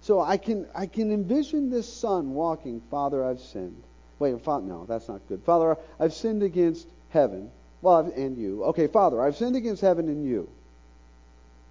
So 0.01 0.19
I 0.19 0.37
can 0.37 0.67
I 0.75 0.85
can 0.85 1.11
envision 1.11 1.69
this 1.69 1.91
son 1.91 2.33
walking, 2.33 2.81
Father, 2.91 3.23
I've 3.23 3.39
sinned. 3.39 3.83
Wait, 4.19 4.39
Father, 4.41 4.65
no, 4.65 4.85
that's 4.85 5.07
not 5.07 5.21
good. 5.27 5.41
Father, 5.43 5.77
I've 5.99 6.13
sinned 6.13 6.43
against 6.43 6.87
heaven. 7.09 7.49
Well, 7.81 8.11
and 8.15 8.37
you. 8.37 8.63
Okay, 8.65 8.87
Father, 8.87 9.21
I've 9.21 9.35
sinned 9.35 9.55
against 9.55 9.81
heaven 9.81 10.07
and 10.07 10.25
you. 10.25 10.49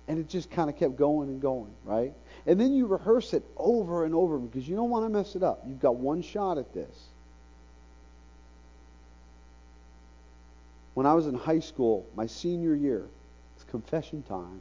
And 0.09 0.19
it 0.19 0.29
just 0.29 0.51
kind 0.51 0.69
of 0.69 0.77
kept 0.77 0.97
going 0.97 1.29
and 1.29 1.41
going, 1.41 1.73
right? 1.85 2.13
And 2.47 2.59
then 2.59 2.75
you 2.75 2.87
rehearse 2.87 3.35
it 3.35 3.45
over 3.57 4.05
and 4.05 4.15
over 4.15 4.39
because 4.39 4.69
you 4.69 4.75
don't 4.75 4.91
want 4.91 5.05
to 5.05 5.09
mess 5.09 5.37
it 5.37 5.43
up. 5.43 5.63
You've 5.67 5.81
got 5.81 5.97
one 5.97 6.23
shot 6.23 6.59
at 6.59 6.73
this. 6.75 7.09
When 10.95 11.07
I 11.07 11.15
was 11.15 11.27
in 11.27 11.35
high 11.35 11.61
school, 11.61 12.05
my 12.17 12.27
senior 12.27 12.75
year, 12.75 13.07
it's 13.57 13.65
confession 13.65 14.23
time. 14.25 14.61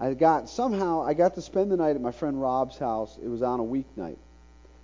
I 0.00 0.14
got 0.14 0.48
somehow 0.48 1.02
I 1.02 1.14
got 1.14 1.34
to 1.34 1.42
spend 1.42 1.70
the 1.70 1.76
night 1.76 1.96
at 1.96 2.00
my 2.00 2.12
friend 2.12 2.40
Rob's 2.40 2.78
house. 2.78 3.18
It 3.22 3.28
was 3.28 3.42
on 3.42 3.60
a 3.60 3.62
weeknight. 3.62 4.16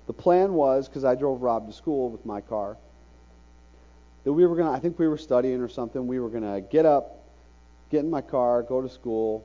The 0.07 0.13
plan 0.13 0.55
was 0.55 0.89
because 0.89 1.05
I 1.05 1.15
drove 1.15 1.43
Rob 1.43 1.69
to 1.69 1.73
school 1.73 2.11
with 2.11 2.25
my 2.27 2.41
car 2.41 2.77
that 4.25 4.33
we 4.33 4.47
were 4.47 4.57
gonna. 4.57 4.73
I 4.73 4.79
think 4.79 4.99
we 4.99 5.09
were 5.09 5.19
studying 5.19 5.61
or 5.61 5.69
something. 5.69 6.07
We 6.07 6.21
were 6.21 6.29
gonna 6.29 6.61
get 6.61 6.87
up, 6.87 7.25
get 7.91 8.01
in 8.01 8.11
my 8.11 8.21
car, 8.21 8.63
go 8.63 8.81
to 8.83 8.89
school, 8.89 9.45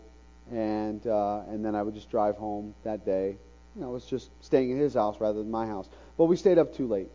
and 0.51 1.05
uh, 1.07 1.41
and 1.47 1.63
then 1.63 1.75
I 1.75 1.81
would 1.81 1.93
just 1.93 2.09
drive 2.09 2.37
home 2.37 2.73
that 2.83 3.05
day. 3.05 3.37
You 3.75 3.81
know, 3.81 3.89
I 3.89 3.91
was 3.91 4.05
just 4.05 4.29
staying 4.41 4.71
at 4.71 4.77
his 4.77 4.93
house 4.93 5.19
rather 5.19 5.39
than 5.39 5.51
my 5.51 5.65
house. 5.65 5.89
But 6.17 6.25
we 6.25 6.37
stayed 6.37 6.57
up 6.57 6.73
too 6.73 6.87
late. 6.87 7.09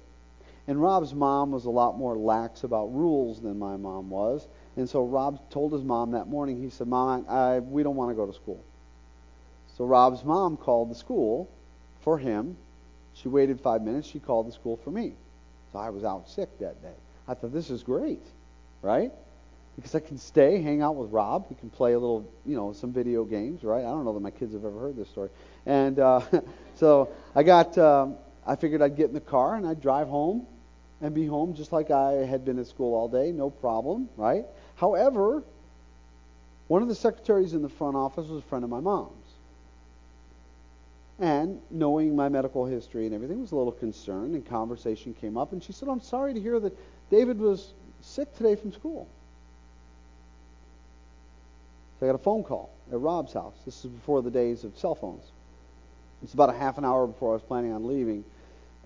And 0.67 0.81
Rob's 0.81 1.15
mom 1.15 1.51
was 1.51 1.65
a 1.65 1.71
lot 1.71 1.99
more 1.99 2.17
lax 2.17 2.65
about 2.65 2.95
rules 2.95 3.41
than 3.41 3.59
my 3.59 3.77
mom 3.77 4.11
was. 4.11 4.47
And 4.77 4.89
so 4.89 5.05
Rob 5.05 5.51
told 5.51 5.73
his 5.73 5.83
mom 5.83 6.13
that 6.13 6.29
morning, 6.29 6.63
he 6.63 6.71
said, 6.71 6.87
Mom, 6.87 7.25
I, 7.29 7.59
we 7.59 7.83
don't 7.83 7.97
want 7.97 8.11
to 8.11 8.15
go 8.15 8.27
to 8.27 8.33
school. 8.33 8.63
So 9.77 9.85
Rob's 9.85 10.23
mom 10.25 10.57
called 10.57 10.91
the 10.91 10.95
school 10.95 11.51
for 12.03 12.19
him. 12.19 12.57
She 13.15 13.29
waited 13.29 13.61
five 13.61 13.83
minutes. 13.83 14.07
She 14.07 14.21
called 14.21 14.47
the 14.47 14.53
school 14.53 14.77
for 14.77 14.91
me. 14.91 15.15
So 15.73 15.79
I 15.79 15.91
was 15.91 16.05
out 16.05 16.29
sick 16.29 16.59
that 16.59 16.81
day. 16.83 16.95
I 17.27 17.35
thought, 17.35 17.53
this 17.53 17.71
is 17.71 17.83
great, 17.83 18.23
right? 18.83 19.13
Because 19.81 19.95
I 19.95 20.01
can 20.01 20.19
stay, 20.19 20.61
hang 20.61 20.83
out 20.83 20.95
with 20.97 21.11
Rob. 21.11 21.47
We 21.49 21.57
can 21.57 21.71
play 21.71 21.95
a 21.95 21.99
little, 21.99 22.31
you 22.45 22.55
know, 22.55 22.75
some 22.75 22.93
video 22.93 23.25
games, 23.25 23.65
right? 23.65 23.81
I 23.81 23.89
don't 23.89 24.05
know 24.05 24.13
that 24.13 24.21
my 24.21 24.31
kids 24.31 24.53
have 24.53 24.65
ever 24.65 24.79
heard 24.79 24.95
this 24.95 25.09
story. 25.09 25.31
And 25.65 25.99
uh, 25.99 26.21
so 26.75 27.09
I 27.35 27.43
got, 27.43 27.79
um, 27.79 28.17
I 28.47 28.57
figured 28.57 28.83
I'd 28.83 28.97
get 28.97 29.09
in 29.09 29.15
the 29.15 29.21
car 29.21 29.55
and 29.55 29.67
I'd 29.67 29.81
drive 29.81 30.09
home 30.09 30.47
and 31.01 31.15
be 31.15 31.25
home 31.25 31.55
just 31.55 31.73
like 31.73 31.91
I 31.91 32.13
had 32.27 32.45
been 32.45 32.59
at 32.59 32.67
school 32.67 32.95
all 32.95 33.09
day, 33.09 33.33
no 33.33 33.49
problem, 33.49 34.11
right? 34.19 34.45
However, 34.77 35.43
one 36.69 36.83
of 36.83 36.89
the 36.89 36.95
secretaries 36.95 37.55
in 37.55 37.63
the 37.63 37.71
front 37.71 37.97
office 37.97 38.29
was 38.29 38.45
a 38.45 38.47
friend 38.49 38.65
of 38.65 38.71
my 38.71 38.81
mom's. 38.81 39.15
And 41.19 41.61
knowing 41.71 42.15
my 42.15 42.29
medical 42.29 42.67
history 42.67 43.07
and 43.07 43.15
everything, 43.15 43.41
was 43.41 43.53
a 43.53 43.57
little 43.57 43.73
concerned, 43.73 44.35
and 44.35 44.45
conversation 44.45 45.15
came 45.15 45.37
up, 45.37 45.53
and 45.53 45.63
she 45.63 45.73
said, 45.73 45.89
I'm 45.89 46.01
sorry 46.01 46.35
to 46.35 46.41
hear 46.41 46.61
that 46.61 46.77
David 47.11 47.39
was 47.39 47.73
sick 48.01 48.35
today 48.37 48.57
from 48.57 48.73
school. 48.73 49.09
So 52.01 52.07
I 52.07 52.09
got 52.09 52.15
a 52.15 52.23
phone 52.23 52.43
call 52.43 52.71
at 52.91 52.99
Rob's 52.99 53.35
house. 53.35 53.55
This 53.67 53.85
is 53.85 53.91
before 53.91 54.23
the 54.23 54.31
days 54.31 54.65
of 54.65 54.77
cell 54.79 54.95
phones. 54.95 55.23
It's 56.23 56.33
about 56.33 56.49
a 56.49 56.55
half 56.55 56.79
an 56.79 56.85
hour 56.85 57.07
before 57.07 57.31
I 57.31 57.33
was 57.35 57.43
planning 57.43 57.73
on 57.73 57.87
leaving. 57.87 58.25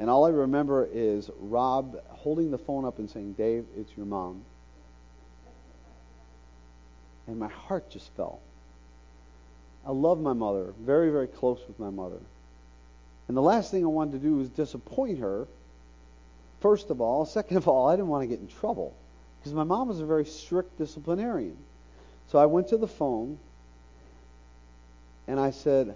And 0.00 0.10
all 0.10 0.26
I 0.26 0.30
remember 0.30 0.88
is 0.92 1.30
Rob 1.38 1.96
holding 2.08 2.50
the 2.50 2.58
phone 2.58 2.84
up 2.84 2.98
and 2.98 3.08
saying, 3.08 3.34
Dave, 3.34 3.66
it's 3.76 3.96
your 3.96 4.06
mom. 4.06 4.42
And 7.28 7.38
my 7.38 7.46
heart 7.46 7.88
just 7.88 8.10
fell. 8.16 8.40
I 9.86 9.92
love 9.92 10.20
my 10.20 10.32
mother, 10.32 10.74
very, 10.80 11.10
very 11.10 11.28
close 11.28 11.60
with 11.68 11.78
my 11.78 11.90
mother. 11.90 12.18
And 13.28 13.36
the 13.36 13.42
last 13.42 13.70
thing 13.70 13.84
I 13.84 13.88
wanted 13.88 14.12
to 14.12 14.18
do 14.18 14.36
was 14.36 14.48
disappoint 14.48 15.20
her, 15.20 15.46
first 16.60 16.90
of 16.90 17.00
all. 17.00 17.24
Second 17.26 17.58
of 17.58 17.68
all, 17.68 17.88
I 17.88 17.94
didn't 17.94 18.08
want 18.08 18.22
to 18.22 18.26
get 18.26 18.40
in 18.40 18.48
trouble 18.48 18.92
because 19.38 19.54
my 19.54 19.62
mom 19.62 19.86
was 19.86 20.00
a 20.00 20.06
very 20.06 20.24
strict 20.24 20.76
disciplinarian. 20.78 21.56
So 22.28 22.38
I 22.38 22.46
went 22.46 22.68
to 22.68 22.76
the 22.76 22.88
phone 22.88 23.38
and 25.26 25.38
I 25.38 25.50
said, 25.50 25.94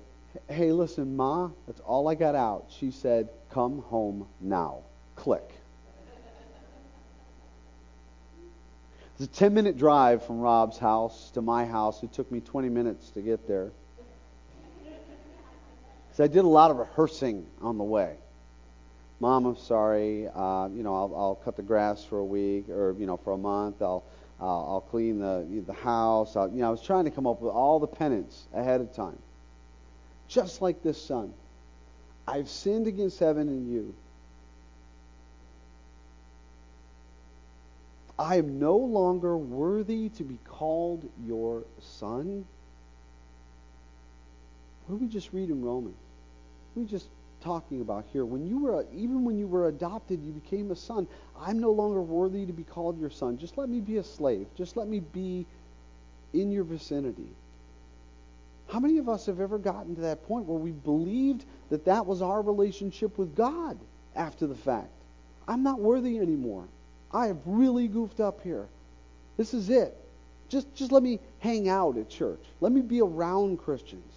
Hey, 0.48 0.72
listen, 0.72 1.16
Ma, 1.16 1.50
that's 1.66 1.80
all 1.80 2.08
I 2.08 2.14
got 2.14 2.34
out. 2.34 2.66
She 2.68 2.90
said, 2.90 3.28
Come 3.50 3.82
home 3.82 4.26
now. 4.40 4.80
Click. 5.16 5.50
It's 9.14 9.24
a 9.24 9.26
10 9.26 9.52
minute 9.52 9.76
drive 9.76 10.24
from 10.24 10.38
Rob's 10.38 10.78
house 10.78 11.30
to 11.34 11.42
my 11.42 11.66
house. 11.66 12.04
It 12.04 12.12
took 12.12 12.30
me 12.30 12.40
20 12.40 12.68
minutes 12.68 13.10
to 13.10 13.20
get 13.20 13.48
there. 13.48 13.72
So 16.12 16.24
I 16.24 16.28
did 16.28 16.44
a 16.44 16.48
lot 16.48 16.70
of 16.70 16.76
rehearsing 16.78 17.46
on 17.60 17.78
the 17.78 17.84
way. 17.84 18.14
Mom, 19.18 19.46
I'm 19.46 19.56
sorry. 19.56 20.28
Uh, 20.32 20.68
you 20.68 20.84
know, 20.84 20.94
I'll, 20.94 21.14
I'll 21.16 21.34
cut 21.34 21.56
the 21.56 21.62
grass 21.62 22.04
for 22.04 22.18
a 22.18 22.24
week 22.24 22.68
or, 22.68 22.94
you 22.96 23.06
know, 23.06 23.16
for 23.16 23.32
a 23.32 23.38
month. 23.38 23.82
I'll 23.82 24.04
uh, 24.40 24.44
I'll 24.44 24.80
clean 24.80 25.18
the 25.18 25.46
the 25.66 25.72
house. 25.72 26.36
I'll, 26.36 26.48
you 26.48 26.60
know, 26.60 26.68
I 26.68 26.70
was 26.70 26.82
trying 26.82 27.04
to 27.04 27.10
come 27.10 27.26
up 27.26 27.40
with 27.40 27.52
all 27.52 27.80
the 27.80 27.86
penance 27.86 28.46
ahead 28.54 28.80
of 28.80 28.94
time. 28.94 29.18
Just 30.28 30.62
like 30.62 30.82
this 30.82 31.00
son, 31.00 31.32
I've 32.26 32.48
sinned 32.48 32.86
against 32.86 33.18
heaven 33.18 33.48
and 33.48 33.72
you. 33.72 33.94
I 38.18 38.36
am 38.36 38.58
no 38.58 38.76
longer 38.76 39.36
worthy 39.36 40.08
to 40.10 40.24
be 40.24 40.38
called 40.44 41.08
your 41.24 41.62
son. 41.80 42.44
What 44.86 44.98
did 44.98 45.06
we 45.06 45.12
just 45.12 45.32
read 45.32 45.50
in 45.50 45.62
Romans? 45.62 45.94
We 46.74 46.84
just 46.84 47.06
talking 47.40 47.80
about 47.80 48.04
here. 48.12 48.24
When 48.24 48.46
you 48.46 48.58
were, 48.58 48.86
even 48.92 49.24
when 49.24 49.38
you 49.38 49.46
were 49.46 49.68
adopted, 49.68 50.22
you 50.22 50.32
became 50.32 50.70
a 50.70 50.76
son. 50.76 51.06
I'm 51.38 51.58
no 51.58 51.70
longer 51.70 52.02
worthy 52.02 52.46
to 52.46 52.52
be 52.52 52.64
called 52.64 52.98
your 53.00 53.10
son. 53.10 53.38
Just 53.38 53.58
let 53.58 53.68
me 53.68 53.80
be 53.80 53.98
a 53.98 54.04
slave. 54.04 54.46
Just 54.56 54.76
let 54.76 54.88
me 54.88 55.00
be 55.00 55.46
in 56.32 56.50
your 56.50 56.64
vicinity. 56.64 57.28
How 58.68 58.80
many 58.80 58.98
of 58.98 59.08
us 59.08 59.26
have 59.26 59.40
ever 59.40 59.58
gotten 59.58 59.94
to 59.94 60.02
that 60.02 60.26
point 60.26 60.44
where 60.46 60.58
we 60.58 60.72
believed 60.72 61.44
that 61.70 61.86
that 61.86 62.04
was 62.04 62.20
our 62.20 62.42
relationship 62.42 63.16
with 63.16 63.34
God 63.34 63.78
after 64.14 64.46
the 64.46 64.54
fact? 64.54 64.90
I'm 65.46 65.62
not 65.62 65.80
worthy 65.80 66.18
anymore. 66.18 66.64
I 67.10 67.28
have 67.28 67.38
really 67.46 67.88
goofed 67.88 68.20
up 68.20 68.42
here. 68.42 68.66
This 69.38 69.54
is 69.54 69.70
it. 69.70 69.96
just, 70.50 70.74
just 70.74 70.92
let 70.92 71.02
me 71.02 71.20
hang 71.38 71.68
out 71.68 71.96
at 71.96 72.10
church. 72.10 72.40
Let 72.60 72.72
me 72.72 72.82
be 72.82 73.00
around 73.00 73.58
Christians. 73.58 74.12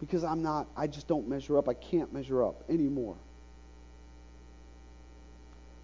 Because 0.00 0.24
I'm 0.24 0.42
not, 0.42 0.66
I 0.76 0.86
just 0.86 1.06
don't 1.06 1.28
measure 1.28 1.58
up. 1.58 1.68
I 1.68 1.74
can't 1.74 2.12
measure 2.12 2.42
up 2.42 2.64
anymore. 2.68 3.16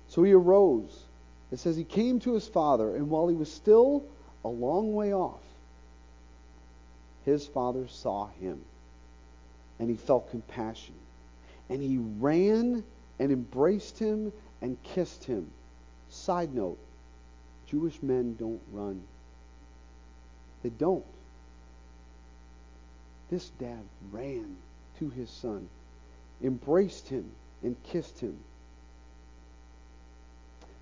So 0.08 0.22
he 0.22 0.32
arose. 0.32 1.04
It 1.52 1.58
says 1.58 1.76
he 1.76 1.84
came 1.84 2.18
to 2.20 2.34
his 2.34 2.48
father, 2.48 2.96
and 2.96 3.10
while 3.10 3.28
he 3.28 3.36
was 3.36 3.52
still 3.52 4.04
a 4.44 4.48
long 4.48 4.94
way 4.94 5.12
off, 5.12 5.42
his 7.24 7.46
father 7.46 7.86
saw 7.88 8.28
him, 8.40 8.64
and 9.78 9.90
he 9.90 9.96
felt 9.96 10.30
compassion. 10.30 10.94
And 11.68 11.82
he 11.82 11.98
ran 11.98 12.84
and 13.18 13.32
embraced 13.32 13.98
him 13.98 14.32
and 14.62 14.82
kissed 14.82 15.24
him. 15.24 15.50
Side 16.08 16.54
note 16.54 16.78
Jewish 17.68 18.00
men 18.02 18.36
don't 18.38 18.62
run. 18.72 19.02
They 20.62 20.70
don't. 20.70 21.04
This 23.30 23.50
dad 23.58 23.82
ran 24.12 24.56
to 24.98 25.08
his 25.08 25.30
son, 25.30 25.68
embraced 26.42 27.08
him, 27.08 27.32
and 27.62 27.76
kissed 27.82 28.20
him. 28.20 28.38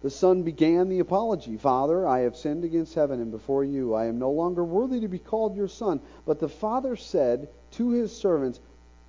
The 0.02 0.10
son 0.10 0.42
began 0.42 0.90
the 0.90 0.98
apology 0.98 1.56
Father, 1.56 2.06
I 2.06 2.18
have 2.20 2.36
sinned 2.36 2.62
against 2.62 2.94
heaven 2.94 3.20
and 3.22 3.30
before 3.30 3.64
you. 3.64 3.94
I 3.94 4.04
am 4.04 4.18
no 4.18 4.30
longer 4.30 4.62
worthy 4.62 5.00
to 5.00 5.08
be 5.08 5.18
called 5.18 5.56
your 5.56 5.68
son. 5.68 6.00
But 6.26 6.38
the 6.40 6.48
father 6.48 6.94
said 6.96 7.48
to 7.72 7.88
his 7.88 8.14
servants, 8.14 8.60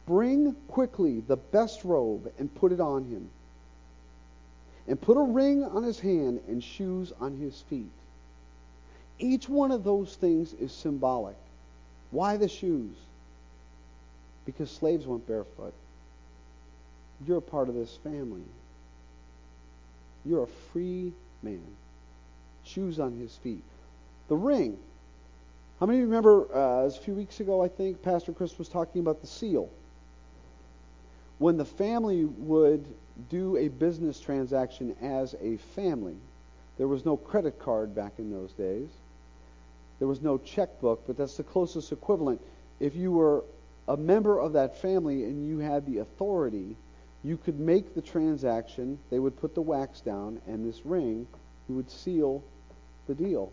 Bring 0.05 0.55
quickly 0.69 1.19
the 1.19 1.35
best 1.35 1.83
robe 1.83 2.31
and 2.39 2.55
put 2.55 2.71
it 2.71 2.79
on 2.79 3.03
him, 3.03 3.29
and 4.87 5.01
put 5.01 5.17
a 5.17 5.21
ring 5.21 5.65
on 5.65 5.83
his 5.83 5.99
hand 5.99 6.39
and 6.47 6.63
shoes 6.63 7.11
on 7.19 7.35
his 7.35 7.59
feet. 7.63 7.91
Each 9.19 9.49
one 9.49 9.71
of 9.71 9.83
those 9.83 10.15
things 10.15 10.53
is 10.53 10.71
symbolic. 10.71 11.35
Why 12.11 12.37
the 12.37 12.47
shoes? 12.47 12.95
Because 14.45 14.69
slaves 14.69 15.07
went 15.07 15.27
barefoot. 15.27 15.73
You're 17.25 17.37
a 17.37 17.41
part 17.41 17.69
of 17.69 17.75
this 17.75 17.97
family. 18.03 18.43
You're 20.25 20.43
a 20.43 20.47
free 20.73 21.13
man. 21.41 21.63
Shoes 22.63 22.99
on 22.99 23.17
his 23.17 23.35
feet. 23.37 23.63
The 24.27 24.35
ring. 24.35 24.77
How 25.79 25.85
many 25.85 25.99
of 25.99 26.01
you 26.01 26.07
remember 26.07 26.47
uh, 26.55 26.85
a 26.85 26.91
few 26.91 27.13
weeks 27.13 27.39
ago, 27.39 27.63
I 27.63 27.67
think, 27.67 28.01
Pastor 28.01 28.31
Chris 28.31 28.57
was 28.57 28.67
talking 28.69 29.01
about 29.01 29.21
the 29.21 29.27
seal? 29.27 29.69
When 31.37 31.57
the 31.57 31.65
family 31.65 32.25
would 32.25 32.85
do 33.29 33.57
a 33.57 33.67
business 33.67 34.19
transaction 34.19 34.95
as 35.01 35.35
a 35.41 35.57
family, 35.75 36.15
there 36.77 36.87
was 36.87 37.05
no 37.05 37.17
credit 37.17 37.59
card 37.59 37.95
back 37.95 38.13
in 38.17 38.31
those 38.31 38.51
days. 38.53 38.89
There 39.99 40.07
was 40.07 40.21
no 40.21 40.37
checkbook, 40.37 41.05
but 41.07 41.17
that's 41.17 41.37
the 41.37 41.43
closest 41.43 41.91
equivalent. 41.91 42.41
If 42.79 42.95
you 42.95 43.11
were 43.11 43.43
a 43.87 43.97
member 43.97 44.39
of 44.39 44.53
that 44.53 44.81
family 44.81 45.23
and 45.23 45.45
you 45.45 45.59
had 45.59 45.85
the 45.85 45.99
authority 45.99 46.75
you 47.25 47.37
could 47.37 47.59
make 47.59 47.95
the 47.95 48.03
transaction, 48.03 48.99
they 49.09 49.17
would 49.17 49.35
put 49.35 49.55
the 49.55 49.61
wax 49.61 49.99
down, 49.99 50.39
and 50.47 50.63
this 50.63 50.85
ring, 50.85 51.25
you 51.67 51.73
would 51.73 51.89
seal 51.89 52.43
the 53.07 53.15
deal. 53.15 53.51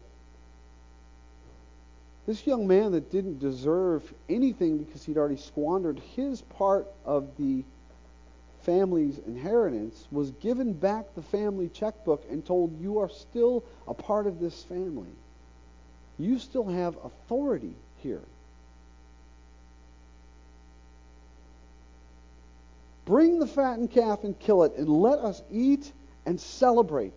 This 2.26 2.46
young 2.46 2.66
man 2.66 2.92
that 2.92 3.10
didn't 3.10 3.40
deserve 3.40 4.12
anything 4.28 4.76
because 4.76 5.04
he'd 5.04 5.16
already 5.16 5.38
squandered 5.38 6.00
his 6.14 6.42
part 6.42 6.86
of 7.06 7.34
the 7.38 7.64
family's 8.60 9.18
inheritance 9.26 10.06
was 10.12 10.30
given 10.32 10.74
back 10.74 11.14
the 11.14 11.22
family 11.22 11.68
checkbook 11.68 12.22
and 12.30 12.44
told, 12.44 12.78
You 12.78 12.98
are 12.98 13.08
still 13.08 13.64
a 13.88 13.94
part 13.94 14.26
of 14.26 14.38
this 14.38 14.62
family. 14.64 15.10
You 16.18 16.38
still 16.38 16.68
have 16.68 16.96
authority 17.02 17.74
here. 18.02 18.22
Bring 23.04 23.38
the 23.38 23.46
fattened 23.46 23.90
calf 23.90 24.24
and 24.24 24.38
kill 24.38 24.62
it, 24.62 24.76
and 24.76 24.88
let 24.88 25.18
us 25.18 25.42
eat 25.50 25.92
and 26.24 26.40
celebrate. 26.40 27.12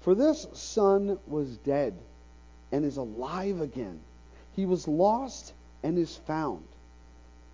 For 0.00 0.14
this 0.14 0.46
son 0.52 1.18
was 1.26 1.56
dead 1.58 1.94
and 2.72 2.84
is 2.84 2.98
alive 2.98 3.60
again. 3.60 4.00
He 4.54 4.66
was 4.66 4.86
lost 4.86 5.52
and 5.82 5.98
is 5.98 6.16
found. 6.26 6.64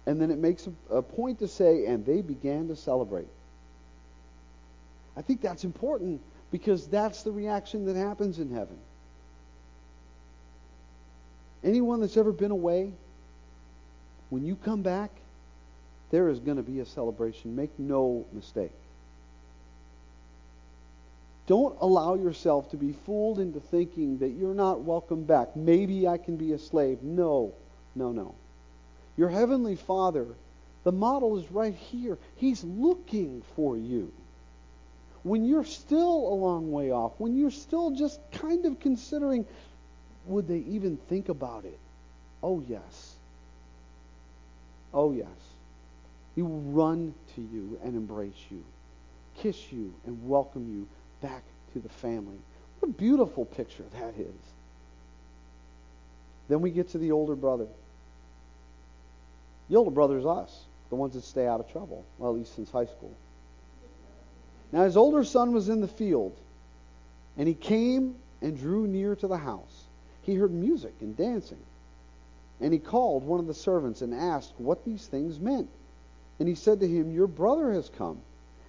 And 0.07 0.21
then 0.21 0.31
it 0.31 0.39
makes 0.39 0.67
a, 0.67 0.97
a 0.97 1.03
point 1.03 1.39
to 1.39 1.49
say, 1.49 1.87
and 1.87 2.05
they 2.05 2.23
began 2.23 2.69
to 2.69 2.77
celebrate. 2.77 3.29
I 5.17 5.23
think 5.23 5.41
that's 5.41 5.65
important 5.65 6.21
because 6.51 6.89
that's 6.89 7.23
the 7.23 7.31
reaction 7.31 7.85
that 7.87 7.97
happens 7.97 8.39
in 8.39 8.51
heaven. 8.51 8.79
Anyone 11.63 12.01
that's 12.01 12.17
ever 12.17 12.33
been 12.33 12.51
away, 12.51 12.93
when 14.31 14.45
you 14.45 14.57
come 14.57 14.83
back, 14.83 15.11
there 16.11 16.29
is 16.29 16.41
going 16.41 16.57
to 16.57 16.63
be 16.63 16.81
a 16.81 16.87
celebration. 16.87 17.57
Make 17.57 17.71
no 17.79 18.27
mistake. 18.33 18.73
Don't 21.47 21.77
allow 21.81 22.15
yourself 22.15 22.71
to 22.71 22.77
be 22.77 22.93
fooled 22.93 23.41
into 23.41 23.59
thinking 23.59 24.19
that 24.19 24.29
you're 24.29 24.55
not 24.55 24.83
welcome 24.83 25.25
back. 25.25 25.57
Maybe 25.57 26.07
I 26.07 26.17
can 26.17 26.37
be 26.37 26.53
a 26.53 26.59
slave. 26.59 27.03
No, 27.03 27.53
no, 27.95 28.13
no. 28.13 28.35
Your 29.17 29.29
Heavenly 29.29 29.75
Father, 29.75 30.27
the 30.85 30.93
model 30.93 31.39
is 31.39 31.51
right 31.51 31.75
here. 31.75 32.19
He's 32.37 32.63
looking 32.63 33.43
for 33.57 33.77
you. 33.77 34.13
When 35.23 35.45
you're 35.45 35.65
still 35.65 36.33
a 36.33 36.35
long 36.35 36.71
way 36.71 36.93
off, 36.93 37.13
when 37.19 37.37
you're 37.37 37.51
still 37.51 37.91
just 37.91 38.21
kind 38.33 38.65
of 38.65 38.81
considering, 38.81 39.45
would 40.27 40.49
they 40.49 40.59
even 40.59 40.97
think 41.09 41.29
about 41.29 41.65
it? 41.65 41.79
Oh, 42.43 42.63
yes. 42.67 43.15
Oh, 44.95 45.13
yes. 45.13 45.27
He 46.35 46.43
will 46.43 46.61
run 46.61 47.15
to 47.35 47.41
you 47.41 47.79
and 47.83 47.95
embrace 47.95 48.47
you, 48.51 48.63
kiss 49.39 49.73
you 49.73 49.93
and 50.07 50.29
welcome 50.29 50.69
you 50.69 50.87
back 51.27 51.43
to 51.73 51.81
the 51.81 51.89
family. 51.89 52.39
What 52.79 52.91
a 52.91 52.93
beautiful 52.93 53.45
picture 53.45 53.85
that 53.93 54.15
is. 54.19 54.35
Then 56.49 56.61
we 56.61 56.71
get 56.71 56.91
to 56.91 56.99
the 56.99 57.13
older 57.13 57.37
brother. 57.37 57.67
The 59.69 59.77
older 59.77 59.91
brother 59.91 60.19
is 60.19 60.27
us, 60.27 60.65
the 60.89 60.97
ones 60.97 61.15
that 61.15 61.25
stay 61.25 61.47
out 61.47 61.61
of 61.61 61.71
trouble, 61.71 62.05
well, 62.19 62.33
at 62.33 62.39
least 62.39 62.57
since 62.57 62.71
high 62.71 62.87
school. 62.87 63.15
Now 64.73 64.85
his 64.85 64.97
older 64.97 65.25
son 65.25 65.53
was 65.53 65.69
in 65.69 65.81
the 65.81 65.89
field, 65.89 66.37
and 67.37 67.47
he 67.47 67.55
came 67.55 68.17
and 68.41 68.59
drew 68.59 68.87
near 68.87 69.15
to 69.17 69.27
the 69.27 69.37
house. 69.37 69.85
He 70.23 70.35
heard 70.35 70.53
music 70.53 70.95
and 71.01 71.17
dancing. 71.17 71.59
And 72.61 72.73
he 72.73 72.79
called 72.79 73.25
one 73.25 73.41
of 73.41 73.47
the 73.47 73.55
servants 73.55 74.03
and 74.03 74.15
asked 74.15 74.53
what 74.59 74.85
these 74.85 75.07
things 75.07 75.41
meant. 75.41 75.71
And 76.41 76.49
he 76.49 76.55
said 76.55 76.81
to 76.81 76.89
him, 76.89 77.13
Your 77.13 77.27
brother 77.27 77.71
has 77.73 77.91
come, 77.91 78.19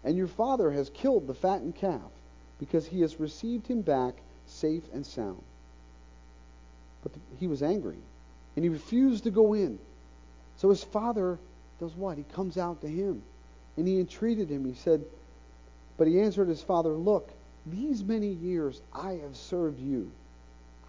and 0.04 0.18
your 0.18 0.28
father 0.28 0.70
has 0.72 0.90
killed 0.90 1.26
the 1.26 1.34
fattened 1.34 1.76
calf, 1.76 2.12
because 2.60 2.86
he 2.86 3.00
has 3.00 3.20
received 3.20 3.66
him 3.66 3.82
back 3.82 4.16
safe 4.46 4.84
and 4.94 5.06
sound. 5.06 5.42
But 7.02 7.14
he 7.40 7.48
was 7.48 7.64
angry, 7.64 7.98
and 8.56 8.66
he 8.66 8.70
refused 8.70 9.24
to 9.24 9.32
go 9.32 9.54
in. 9.54 9.80
So 10.58 10.70
his 10.70 10.84
father 10.84 11.40
does 11.80 11.96
what? 11.96 12.18
He 12.18 12.24
comes 12.24 12.58
out 12.58 12.82
to 12.82 12.90
him, 12.90 13.24
and 13.78 13.88
he 13.88 14.00
entreated 14.00 14.50
him. 14.50 14.66
He 14.66 14.76
said, 14.76 15.06
But 15.98 16.08
he 16.08 16.20
answered 16.20 16.50
his 16.50 16.62
father, 16.62 16.90
Look, 16.90 17.32
these 17.66 18.04
many 18.04 18.28
years 18.28 18.82
I 18.94 19.14
have 19.14 19.38
served 19.38 19.80
you. 19.80 20.12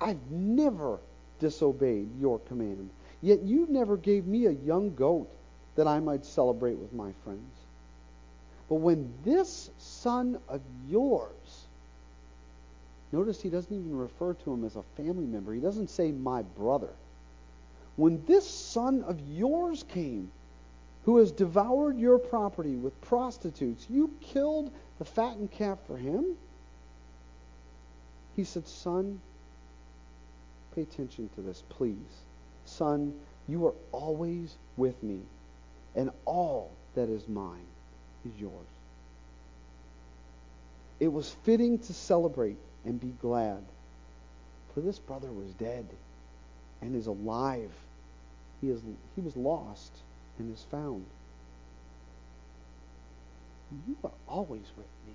I've 0.00 0.30
never 0.30 0.98
disobeyed 1.38 2.08
your 2.18 2.40
command. 2.40 2.90
Yet 3.20 3.42
you 3.42 3.66
never 3.70 3.96
gave 3.96 4.26
me 4.26 4.46
a 4.46 4.50
young 4.50 4.96
goat 4.96 5.28
that 5.76 5.86
I 5.86 6.00
might 6.00 6.24
celebrate 6.24 6.76
with 6.76 6.92
my 6.92 7.12
friends. 7.24 7.52
But 8.68 8.76
when 8.76 9.12
this 9.24 9.70
son 9.78 10.38
of 10.48 10.60
yours, 10.88 11.66
notice 13.10 13.40
he 13.40 13.50
doesn't 13.50 13.74
even 13.74 13.96
refer 13.96 14.34
to 14.34 14.52
him 14.52 14.64
as 14.64 14.76
a 14.76 14.82
family 14.96 15.26
member, 15.26 15.52
he 15.52 15.60
doesn't 15.60 15.90
say 15.90 16.12
my 16.12 16.42
brother. 16.42 16.90
When 17.96 18.24
this 18.26 18.48
son 18.48 19.02
of 19.04 19.20
yours 19.28 19.84
came, 19.88 20.30
who 21.04 21.18
has 21.18 21.32
devoured 21.32 21.98
your 21.98 22.18
property 22.18 22.76
with 22.76 22.98
prostitutes, 23.00 23.86
you 23.90 24.10
killed 24.20 24.70
the 24.98 25.04
fattened 25.04 25.50
calf 25.50 25.78
for 25.86 25.96
him? 25.96 26.36
He 28.36 28.44
said, 28.44 28.66
Son, 28.66 29.20
pay 30.74 30.82
attention 30.82 31.28
to 31.34 31.42
this, 31.42 31.62
please. 31.68 31.96
Son, 32.64 33.12
you 33.48 33.66
are 33.66 33.74
always 33.90 34.56
with 34.76 35.02
me 35.02 35.20
and 35.94 36.10
all 36.24 36.70
that 36.94 37.08
is 37.08 37.28
mine 37.28 37.66
is 38.24 38.40
yours. 38.40 38.52
It 41.00 41.12
was 41.12 41.34
fitting 41.42 41.78
to 41.80 41.92
celebrate 41.92 42.56
and 42.84 43.00
be 43.00 43.12
glad, 43.20 43.62
for 44.74 44.80
this 44.80 44.98
brother 44.98 45.30
was 45.32 45.52
dead 45.54 45.86
and 46.80 46.94
is 46.94 47.06
alive. 47.06 47.70
He, 48.60 48.70
is, 48.70 48.80
he 49.16 49.20
was 49.20 49.36
lost 49.36 49.92
and 50.38 50.52
is 50.52 50.64
found. 50.70 51.04
You 53.88 53.96
are 54.04 54.10
always 54.28 54.70
with 54.76 54.86
me. 55.06 55.14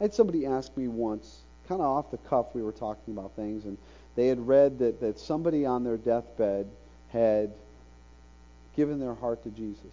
I 0.00 0.04
had 0.04 0.14
somebody 0.14 0.46
ask 0.46 0.76
me 0.76 0.88
once, 0.88 1.40
kind 1.68 1.80
of 1.80 1.86
off 1.86 2.10
the 2.10 2.18
cuff, 2.18 2.46
we 2.54 2.62
were 2.62 2.72
talking 2.72 3.14
about 3.14 3.32
things, 3.36 3.64
and 3.64 3.78
They 4.14 4.26
had 4.28 4.46
read 4.46 4.78
that, 4.80 5.00
that 5.00 5.18
somebody 5.18 5.64
on 5.64 5.84
their 5.84 5.96
deathbed 5.96 6.66
had 7.08 7.50
given 8.76 9.00
their 9.00 9.14
heart 9.14 9.42
to 9.44 9.50
Jesus. 9.50 9.92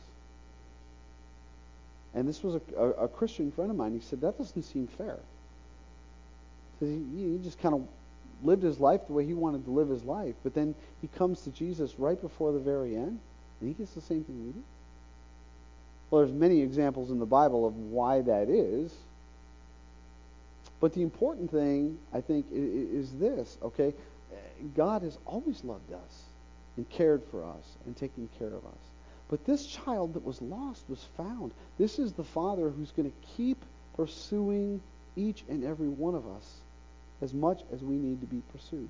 And 2.13 2.27
this 2.27 2.43
was 2.43 2.55
a, 2.55 2.61
a, 2.77 2.89
a 3.03 3.07
Christian 3.07 3.51
friend 3.51 3.69
of 3.69 3.77
mine. 3.77 3.93
He 3.93 3.99
said, 3.99 4.21
That 4.21 4.38
doesn't 4.38 4.63
seem 4.63 4.88
fair. 4.88 5.19
He, 6.80 7.03
he 7.15 7.39
just 7.43 7.59
kind 7.61 7.75
of 7.75 7.88
lived 8.43 8.63
his 8.63 8.80
life 8.80 9.01
the 9.07 9.13
way 9.13 9.25
he 9.25 9.34
wanted 9.34 9.65
to 9.65 9.71
live 9.71 9.89
his 9.89 10.03
life. 10.03 10.36
But 10.43 10.53
then 10.53 10.73
he 11.01 11.07
comes 11.07 11.41
to 11.41 11.51
Jesus 11.51 11.95
right 11.99 12.19
before 12.19 12.51
the 12.51 12.59
very 12.59 12.95
end, 12.95 13.19
and 13.59 13.67
he 13.67 13.73
gets 13.73 13.91
the 13.91 14.01
same 14.01 14.23
thing 14.23 14.45
we 14.45 14.51
do. 14.53 14.63
Well, 16.09 16.21
there's 16.23 16.34
many 16.34 16.61
examples 16.61 17.11
in 17.11 17.19
the 17.19 17.25
Bible 17.25 17.67
of 17.67 17.75
why 17.75 18.21
that 18.21 18.49
is. 18.49 18.93
But 20.80 20.93
the 20.93 21.01
important 21.01 21.51
thing, 21.51 21.99
I 22.13 22.21
think, 22.21 22.45
is 22.51 23.11
this, 23.13 23.57
okay? 23.61 23.93
God 24.75 25.03
has 25.03 25.17
always 25.25 25.63
loved 25.63 25.91
us 25.91 26.23
and 26.80 26.89
cared 26.89 27.21
for 27.30 27.43
us 27.43 27.75
and 27.86 27.97
taken 27.97 28.30
care 28.39 28.47
of 28.47 28.65
us. 28.65 28.84
But 29.27 29.43
this 29.43 29.65
child 29.65 30.13
that 30.13 30.23
was 30.23 30.41
lost 30.41 30.82
was 30.88 31.03
found. 31.17 31.51
This 31.77 31.99
is 31.99 32.13
the 32.13 32.23
Father 32.23 32.69
who's 32.69 32.91
going 32.91 33.11
to 33.11 33.27
keep 33.36 33.57
pursuing 33.97 34.80
each 35.17 35.43
and 35.49 35.65
every 35.65 35.89
one 35.89 36.15
of 36.15 36.25
us 36.25 36.61
as 37.21 37.34
much 37.34 37.59
as 37.73 37.82
we 37.84 37.97
need 37.97 38.21
to 38.21 38.27
be 38.27 38.41
pursued. 38.53 38.88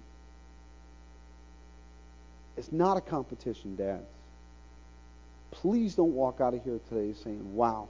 It's 2.57 2.71
not 2.71 2.95
a 2.95 3.01
competition, 3.01 3.75
dads. 3.75 4.05
Please 5.49 5.95
don't 5.95 6.13
walk 6.13 6.41
out 6.41 6.53
of 6.53 6.63
here 6.63 6.79
today 6.89 7.15
saying, 7.23 7.55
wow, 7.55 7.87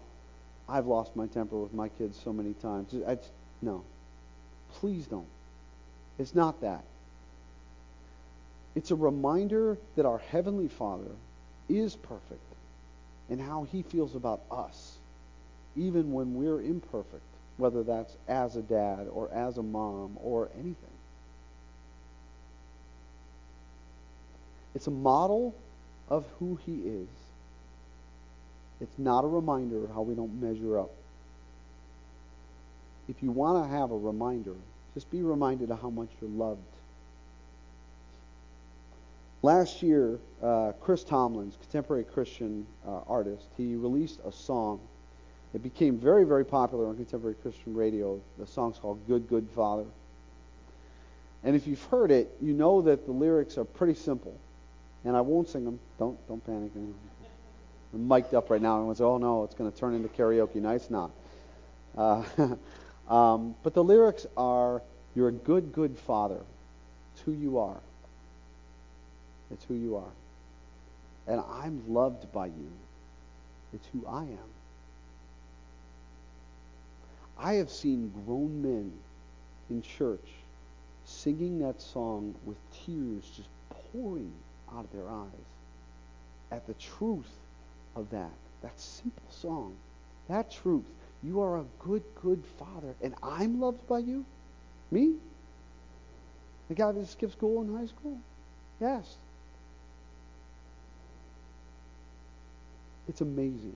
I've 0.70 0.86
lost 0.86 1.14
my 1.14 1.28
temper 1.28 1.58
with 1.58 1.74
my 1.74 1.90
kids 1.90 2.18
so 2.24 2.32
many 2.32 2.54
times. 2.54 2.96
I, 3.06 3.18
no. 3.62 3.84
Please 4.76 5.08
don't. 5.08 5.28
It's 6.18 6.34
not 6.34 6.62
that. 6.62 6.86
It's 8.76 8.92
a 8.92 8.96
reminder 8.96 9.78
that 9.96 10.06
our 10.06 10.20
Heavenly 10.20 10.68
Father 10.68 11.12
is 11.68 11.96
perfect 11.96 12.42
and 13.30 13.42
how 13.42 13.64
He 13.64 13.84
feels 13.84 14.16
about 14.16 14.42
us, 14.52 14.98
even 15.76 16.12
when 16.14 16.36
we're 16.36 16.62
imperfect, 16.62 17.24
whether 17.58 17.84
that's 17.84 18.16
as 18.28 18.56
a 18.56 18.62
dad 18.62 19.08
or 19.12 19.30
as 19.32 19.58
a 19.58 19.64
mom 19.64 20.18
or 20.24 20.50
anything. 20.56 20.76
It's 24.76 24.88
a 24.88 24.92
model 24.92 25.56
of 26.10 26.26
who 26.40 26.58
He 26.66 26.76
is. 26.76 27.08
It's 28.82 28.98
not 28.98 29.26
a 29.26 29.28
reminder 29.28 29.84
of 29.84 29.92
how 29.92 30.02
we 30.02 30.16
don't 30.16 30.42
measure 30.42 30.80
up. 30.80 30.92
If 33.10 33.22
you 33.22 33.32
want 33.32 33.66
to 33.66 33.76
have 33.76 33.92
a 33.92 33.98
reminder, 33.98 34.54
just 34.94 35.10
be 35.12 35.22
reminded 35.22 35.72
of 35.72 35.82
how 35.82 35.90
much 35.90 36.10
you're 36.22 36.30
loved. 36.30 36.62
Last 39.42 39.82
year, 39.82 40.20
uh, 40.44 40.74
Chris 40.82 41.04
Tomlins, 41.04 41.58
contemporary 41.62 42.04
Christian 42.04 42.66
uh, 42.86 43.00
artist, 43.08 43.48
he 43.56 43.76
released 43.76 44.20
a 44.26 44.32
song. 44.32 44.82
It 45.54 45.64
became 45.64 45.98
very, 45.98 46.26
very 46.26 46.46
popular 46.46 46.88
on 46.88 46.96
contemporary 46.96 47.36
Christian 47.36 47.74
radio. 47.74 48.20
The 48.38 48.46
song's 48.46 48.78
called 48.78 49.00
Good, 49.08 49.30
Good 49.30 49.48
Father. 49.56 49.86
And 51.44 51.56
if 51.56 51.68
you've 51.68 51.84
heard 51.86 52.12
it, 52.12 52.36
you 52.42 52.54
know 52.54 52.82
that 52.82 53.06
the 53.06 53.14
lyrics 53.14 53.58
are 53.58 53.64
pretty 53.64 53.94
simple. 53.94 54.38
And 55.06 55.16
I 55.16 55.22
won't 55.22 55.48
sing 55.48 55.64
them. 55.64 55.80
Don't, 55.98 56.28
don't 56.28 56.46
panic. 56.46 56.72
I'm 57.94 58.08
mic'd 58.08 58.34
up 58.34 58.50
right 58.50 58.62
now. 58.62 58.76
Everyone 58.76 58.96
says, 58.96 59.02
oh 59.02 59.18
no, 59.18 59.46
it's 59.46 59.56
going 59.56 59.72
to 59.72 59.78
turn 59.78 59.96
into 59.96 60.10
karaoke 60.10 60.56
night. 60.56 60.76
It's 60.76 60.90
not. 60.90 61.12
Uh, 61.98 62.24
um, 63.10 63.56
but 63.64 63.74
the 63.74 63.84
lyrics 63.84 64.28
are, 64.36 64.82
you're 65.16 65.30
a 65.30 65.34
good, 65.34 65.72
good 65.72 65.98
father. 65.98 66.42
It's 67.14 67.24
who 67.24 67.32
you 67.32 67.58
are. 67.58 67.78
It's 69.52 69.64
who 69.66 69.76
you 69.76 69.96
are. 69.96 70.12
And 71.28 71.42
I'm 71.42 71.82
loved 71.94 72.32
by 72.32 72.48
you. 72.48 72.72
It's 73.74 73.88
who 73.94 74.06
I 74.08 74.24
am. 74.24 74.50
I 77.38 77.54
have 77.54 77.70
seen 77.70 78.12
grown 78.26 78.62
men 78.62 78.92
in 79.70 79.82
church 79.82 80.28
singing 81.06 81.60
that 81.60 81.82
song 81.82 82.36
with 82.46 82.58
tears 82.86 83.24
just 83.36 83.50
pouring 83.70 84.32
out 84.74 84.86
of 84.86 84.92
their 84.92 85.10
eyes 85.10 85.50
at 86.52 86.66
the 86.68 86.74
truth 86.74 87.30
of 87.96 88.10
that. 88.12 88.32
That 88.62 88.80
simple 88.80 89.24
song. 89.30 89.76
That 90.28 90.52
truth. 90.52 90.86
You 91.24 91.42
are 91.42 91.60
a 91.60 91.66
good, 91.80 92.04
good 92.22 92.44
father, 92.58 92.94
and 93.02 93.14
I'm 93.22 93.60
loved 93.60 93.86
by 93.88 94.00
you? 94.00 94.26
Me? 94.92 95.16
The 96.70 96.76
guy 96.76 96.92
that 96.92 97.08
skipped 97.08 97.34
school 97.34 97.62
in 97.62 97.76
high 97.76 97.88
school? 97.88 98.18
Yes. 98.80 99.18
It's 103.10 103.22
amazing. 103.22 103.76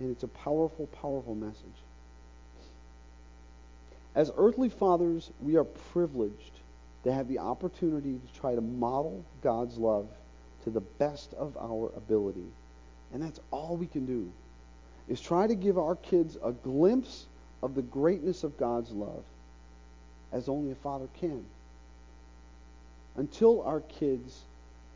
And 0.00 0.10
it's 0.10 0.22
a 0.22 0.28
powerful, 0.28 0.86
powerful 0.86 1.34
message. 1.34 1.66
As 4.14 4.32
earthly 4.36 4.70
fathers, 4.70 5.30
we 5.42 5.56
are 5.56 5.64
privileged 5.64 6.52
to 7.04 7.12
have 7.12 7.28
the 7.28 7.38
opportunity 7.38 8.18
to 8.18 8.40
try 8.40 8.54
to 8.54 8.60
model 8.60 9.22
God's 9.42 9.76
love 9.76 10.08
to 10.64 10.70
the 10.70 10.80
best 10.80 11.34
of 11.34 11.56
our 11.58 11.92
ability. 11.96 12.46
And 13.12 13.22
that's 13.22 13.40
all 13.50 13.76
we 13.76 13.86
can 13.86 14.06
do 14.06 14.32
is 15.08 15.20
try 15.20 15.46
to 15.46 15.54
give 15.54 15.78
our 15.78 15.96
kids 15.96 16.38
a 16.42 16.52
glimpse 16.52 17.26
of 17.62 17.74
the 17.74 17.82
greatness 17.82 18.44
of 18.44 18.56
God's 18.56 18.90
love 18.92 19.22
as 20.32 20.48
only 20.48 20.72
a 20.72 20.76
father 20.76 21.08
can. 21.20 21.44
Until 23.16 23.62
our 23.62 23.80
kids 23.80 24.40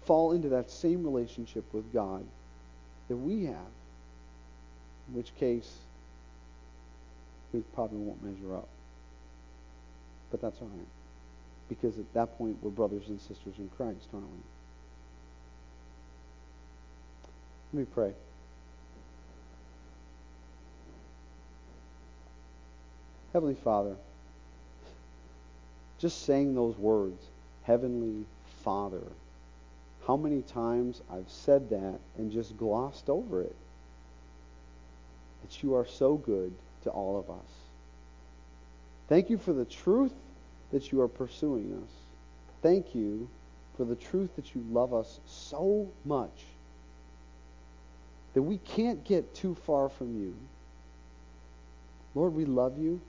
fall 0.04 0.32
into 0.32 0.48
that 0.50 0.70
same 0.70 1.04
relationship 1.04 1.64
with 1.72 1.92
God 1.92 2.24
that 3.08 3.16
we 3.16 3.44
have, 3.44 3.72
in 5.08 5.14
which 5.14 5.34
case 5.36 5.70
we 7.52 7.60
probably 7.74 7.98
won't 7.98 8.22
measure 8.22 8.56
up. 8.56 8.68
But 10.30 10.40
that's 10.40 10.60
all 10.60 10.68
right. 10.68 10.86
Because 11.68 11.98
at 11.98 12.12
that 12.14 12.36
point, 12.36 12.58
we're 12.62 12.70
brothers 12.70 13.08
and 13.08 13.20
sisters 13.20 13.54
in 13.58 13.70
Christ, 13.76 14.08
aren't 14.12 14.26
we? 14.26 14.38
Let 17.72 17.80
me 17.80 17.86
pray. 17.92 18.12
Heavenly 23.32 23.56
Father, 23.56 23.96
just 25.98 26.24
saying 26.24 26.54
those 26.54 26.76
words, 26.78 27.20
Heavenly 27.64 28.26
Father, 28.62 29.02
how 30.06 30.16
many 30.16 30.42
times 30.42 31.00
I've 31.10 31.28
said 31.28 31.70
that 31.70 31.98
and 32.18 32.30
just 32.30 32.56
glossed 32.56 33.08
over 33.08 33.42
it. 33.42 33.56
That 35.42 35.62
you 35.62 35.74
are 35.74 35.86
so 35.86 36.16
good 36.16 36.52
to 36.84 36.90
all 36.90 37.18
of 37.18 37.30
us. 37.30 37.50
Thank 39.08 39.30
you 39.30 39.38
for 39.38 39.52
the 39.52 39.64
truth 39.64 40.12
that 40.72 40.90
you 40.90 41.00
are 41.00 41.08
pursuing 41.08 41.80
us. 41.82 41.90
Thank 42.62 42.94
you 42.94 43.28
for 43.76 43.84
the 43.84 43.96
truth 43.96 44.34
that 44.36 44.54
you 44.54 44.64
love 44.70 44.94
us 44.94 45.20
so 45.26 45.88
much 46.04 46.44
that 48.34 48.42
we 48.42 48.58
can't 48.58 49.04
get 49.04 49.34
too 49.34 49.54
far 49.66 49.88
from 49.88 50.20
you. 50.20 50.34
Lord, 52.14 52.34
we 52.34 52.44
love 52.44 52.78
you. 52.78 53.00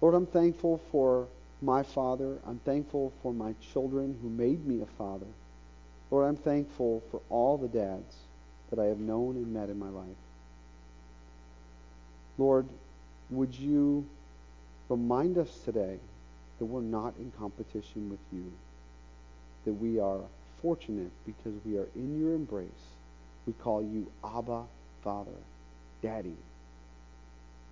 Lord, 0.00 0.14
I'm 0.14 0.26
thankful 0.26 0.80
for 0.90 1.26
my 1.60 1.82
father. 1.82 2.38
I'm 2.46 2.60
thankful 2.64 3.12
for 3.22 3.32
my 3.32 3.54
children 3.72 4.18
who 4.22 4.28
made 4.28 4.66
me 4.66 4.80
a 4.82 4.86
father. 4.86 5.26
Lord, 6.10 6.28
I'm 6.28 6.36
thankful 6.36 7.02
for 7.10 7.20
all 7.28 7.58
the 7.58 7.68
dads 7.68 8.16
that 8.70 8.78
I 8.78 8.86
have 8.86 8.98
known 8.98 9.36
and 9.36 9.52
met 9.52 9.68
in 9.68 9.78
my 9.78 9.88
life. 9.88 10.06
Lord, 12.38 12.66
would 13.30 13.54
you 13.54 14.06
remind 14.88 15.36
us 15.38 15.50
today 15.64 15.98
that 16.58 16.64
we're 16.64 16.80
not 16.80 17.14
in 17.18 17.32
competition 17.38 18.10
with 18.10 18.20
you, 18.32 18.52
that 19.64 19.72
we 19.72 19.98
are 19.98 20.20
fortunate 20.62 21.10
because 21.26 21.52
we 21.64 21.76
are 21.78 21.88
in 21.94 22.20
your 22.20 22.34
embrace. 22.34 22.68
We 23.46 23.52
call 23.54 23.82
you 23.82 24.10
Abba, 24.24 24.64
Father, 25.02 25.30
Daddy. 26.02 26.36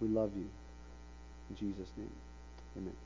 We 0.00 0.08
love 0.08 0.30
you. 0.36 0.48
In 1.50 1.56
Jesus' 1.56 1.90
name, 1.96 2.10
amen. 2.76 3.05